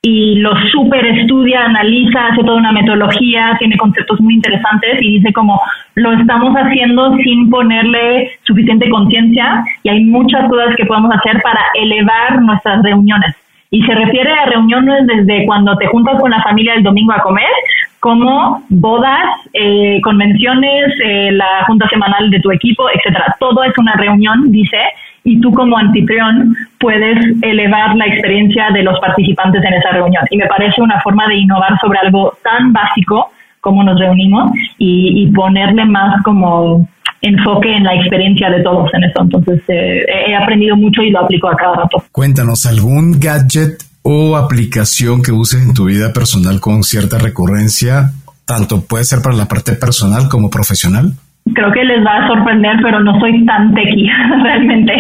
[0.03, 5.33] y lo super estudia, analiza, hace toda una metodología, tiene conceptos muy interesantes y dice
[5.33, 5.61] como
[5.97, 11.61] lo estamos haciendo sin ponerle suficiente conciencia y hay muchas cosas que podemos hacer para
[11.74, 13.35] elevar nuestras reuniones.
[13.70, 17.22] Y se refiere a reuniones desde cuando te juntas con la familia el domingo a
[17.22, 17.51] comer,
[17.99, 23.35] como bodas, eh, convenciones, eh, la junta semanal de tu equipo, etcétera.
[23.41, 24.79] Todo es una reunión, dice,
[25.27, 30.22] y tú como anfitrión puedes elevar la experiencia de los participantes en esa reunión.
[30.31, 35.27] Y me parece una forma de innovar sobre algo tan básico como nos reunimos y,
[35.35, 36.89] ponerle más como
[37.20, 39.22] enfoque en la experiencia de todos en eso.
[39.22, 42.05] Entonces eh, he aprendido mucho y lo aplico a cada rato.
[42.12, 48.12] Cuéntanos, ¿algún gadget o aplicación que uses en tu vida personal con cierta recurrencia?
[48.45, 51.14] Tanto puede ser para la parte personal como profesional
[51.55, 54.11] creo que les va a sorprender, pero no soy tan techie
[54.42, 54.94] realmente.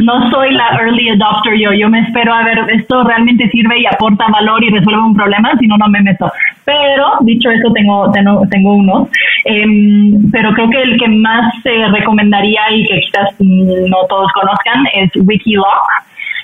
[0.00, 1.72] no soy la early adopter yo.
[1.72, 5.52] Yo me espero a ver, esto realmente sirve y aporta valor y resuelve un problema,
[5.58, 6.30] si no, no me meto.
[6.64, 9.08] Pero, dicho eso, tengo, tengo, tengo uno.
[9.44, 14.86] Em, pero creo que el que más se recomendaría y que quizás no todos conozcan
[14.94, 15.66] es Wikiloc.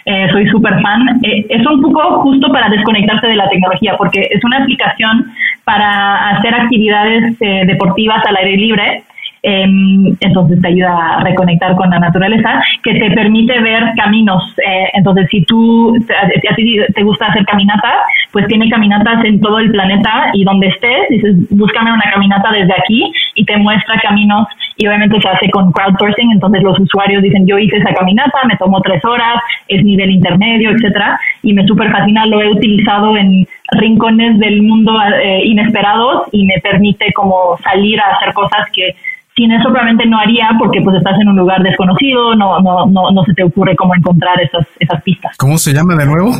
[0.06, 1.20] Eh, soy súper fan.
[1.22, 5.32] Eh, es un poco justo para desconectarse de la tecnología, porque es una aplicación
[5.64, 9.02] para hacer actividades eh, deportivas al aire libre
[9.46, 14.42] Em, entonces te ayuda a reconectar con la naturaleza, que te permite ver caminos.
[14.66, 17.92] Eh, entonces, si tú, a, ti te gusta hacer caminatas,
[18.32, 22.72] pues tiene caminatas en todo el planeta y donde estés, dices, búscame una caminata desde
[22.72, 27.46] aquí y te muestra caminos y obviamente se hace con crowdsourcing, entonces los usuarios dicen,
[27.46, 31.92] yo hice esa caminata, me tomó tres horas, es nivel intermedio, etcétera, y me súper
[31.92, 34.92] fascina, lo he utilizado en rincones del mundo
[35.22, 38.94] eh, inesperados y me permite como salir a hacer cosas que
[39.36, 43.10] sin eso probablemente no haría porque pues estás en un lugar desconocido, no, no, no,
[43.10, 45.36] no se te ocurre cómo encontrar esas, esas pistas.
[45.38, 46.36] ¿Cómo se llama de nuevo?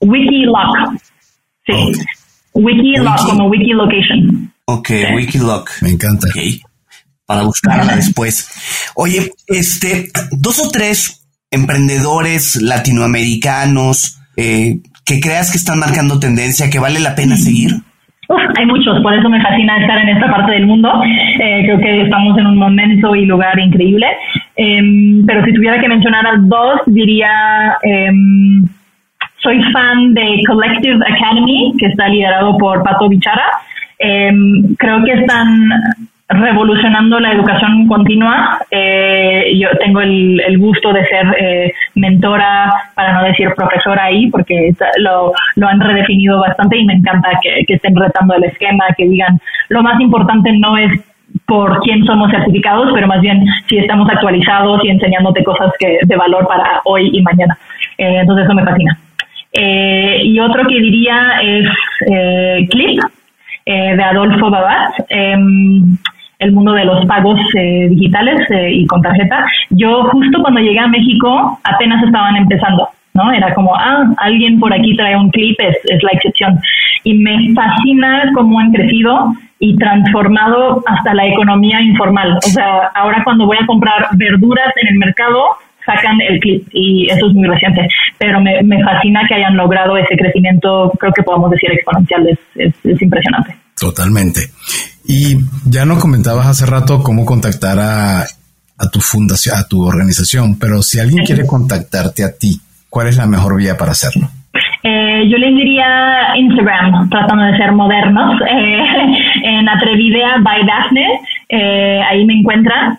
[0.00, 0.98] Wikiloc.
[1.66, 1.92] Sí.
[2.54, 3.30] Wikiloc Wiki.
[3.30, 4.52] como Wikilocation.
[4.66, 5.70] Ok, Wikiloc.
[5.82, 6.28] Me encanta.
[7.26, 8.48] Para buscarla después.
[8.96, 16.78] Oye, este, dos o tres emprendedores latinoamericanos eh, que creas que están marcando tendencia, que
[16.78, 17.72] vale la pena seguir
[18.58, 20.90] hay muchos, por eso me fascina estar en esta parte del mundo.
[21.04, 24.06] Eh, creo que estamos en un momento y lugar increíble.
[24.56, 28.64] Em, pero si tuviera que mencionar a dos, diría, em,
[29.42, 33.46] soy fan de Collective Academy, que está liderado por Pato Bichara.
[33.98, 35.70] Em, creo que están
[36.28, 38.58] revolucionando la educación continua.
[38.70, 44.74] Eh, yo tengo el, gusto de ser eh, mentora, para no decir profesora ahí, porque
[44.98, 49.06] lo, lo han redefinido bastante y me encanta que, que estén retando el esquema, que
[49.06, 50.92] digan, lo más importante no es
[51.46, 56.16] por quién somos certificados, pero más bien si estamos actualizados y enseñándote cosas que de
[56.16, 57.58] valor para hoy y mañana.
[57.98, 58.98] Eh, entonces eso me fascina.
[59.52, 63.00] y otro que diría es Clip,
[63.66, 64.94] de Adolfo Babat.
[66.44, 67.40] El mundo de los pagos
[67.88, 69.46] digitales y con tarjeta.
[69.70, 72.88] Yo justo cuando llegué a México apenas estaban empezando.
[73.14, 73.32] ¿no?
[73.32, 76.58] Era como, ah, alguien por aquí trae un clip, es, es la excepción.
[77.04, 82.36] Y me fascina cómo han crecido y transformado hasta la economía informal.
[82.36, 85.42] O sea, ahora cuando voy a comprar verduras en el mercado,
[85.86, 87.88] sacan el clip y eso es muy reciente.
[88.18, 92.38] Pero me, me fascina que hayan logrado ese crecimiento, creo que podemos decir exponencial, es,
[92.56, 93.54] es, impresionante.
[93.78, 94.50] Totalmente.
[95.06, 98.20] Y ya nos comentabas hace rato cómo contactar a,
[98.78, 103.16] a tu fundación, a tu organización, pero si alguien quiere contactarte a ti, ¿cuál es
[103.16, 104.28] la mejor vía para hacerlo?
[104.82, 108.84] Eh, yo les diría Instagram, tratando de ser modernos, eh,
[109.42, 112.98] en Atrevidea by Daphne, eh, ahí me encuentran.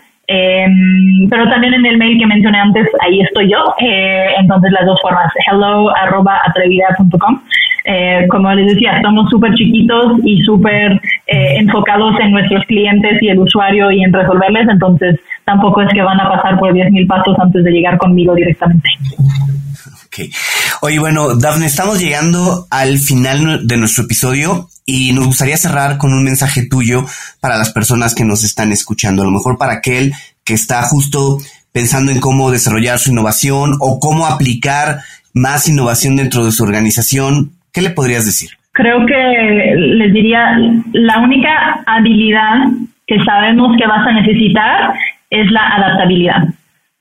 [1.29, 3.59] pero también en el mail que mencioné antes, ahí estoy yo.
[4.39, 6.41] entonces las dos formas, hello arroba
[7.85, 8.27] atrevidea.com.
[8.29, 13.91] como les decía, estamos súper chiquitos y súper enfocados en nuestros clientes y el usuario
[13.91, 17.71] y en resolverles, entonces tampoco es que van a pasar por 10.000 pasos antes de
[17.71, 18.89] llegar conmigo directamente.
[20.81, 26.13] Oye, bueno, Dafne, estamos llegando al final de nuestro episodio y nos gustaría cerrar con
[26.13, 27.05] un mensaje tuyo
[27.41, 29.23] para las personas que nos están escuchando.
[29.23, 30.13] A lo mejor para aquel
[30.45, 31.39] que está justo
[31.73, 35.01] pensando en cómo desarrollar su innovación o cómo aplicar
[35.33, 37.51] más innovación dentro de su organización.
[37.75, 38.51] ¿Qué le podrías decir?
[38.71, 40.57] Creo que les diría,
[40.93, 42.69] la única habilidad
[43.05, 44.93] que sabemos que vas a necesitar
[45.29, 46.47] es la adaptabilidad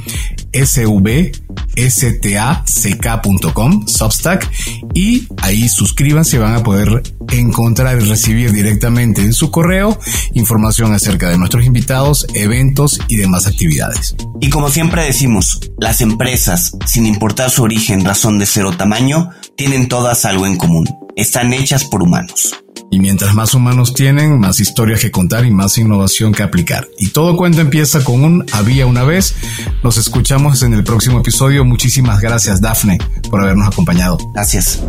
[1.76, 4.50] svstack.com, Substack,
[4.94, 9.98] y ahí suscríbanse van a poder encontrar y recibir directamente en su correo
[10.34, 14.14] información acerca de nuestros invitados, eventos y demás actividades.
[14.40, 19.30] Y como siempre decimos, las empresas, sin importar su origen, razón de ser o tamaño,
[19.56, 20.86] tienen todas algo en común.
[21.16, 22.54] Están hechas por humanos.
[22.90, 26.88] Y mientras más humanos tienen, más historias que contar y más innovación que aplicar.
[26.98, 29.34] Y todo cuento empieza con un había una vez.
[29.82, 31.64] Nos escuchamos en el próximo episodio.
[31.64, 32.98] Muchísimas gracias, Dafne,
[33.30, 34.18] por habernos acompañado.
[34.32, 34.80] Gracias.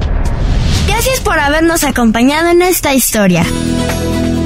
[0.87, 3.45] Gracias por habernos acompañado en esta historia.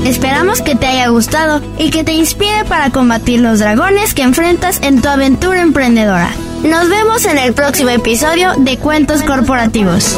[0.06, 4.80] Esperamos que te haya gustado y que te inspire para combatir los dragones que enfrentas
[4.82, 6.30] en tu aventura emprendedora.
[6.64, 10.18] Nos vemos en el próximo episodio de Cuentos Corporativos.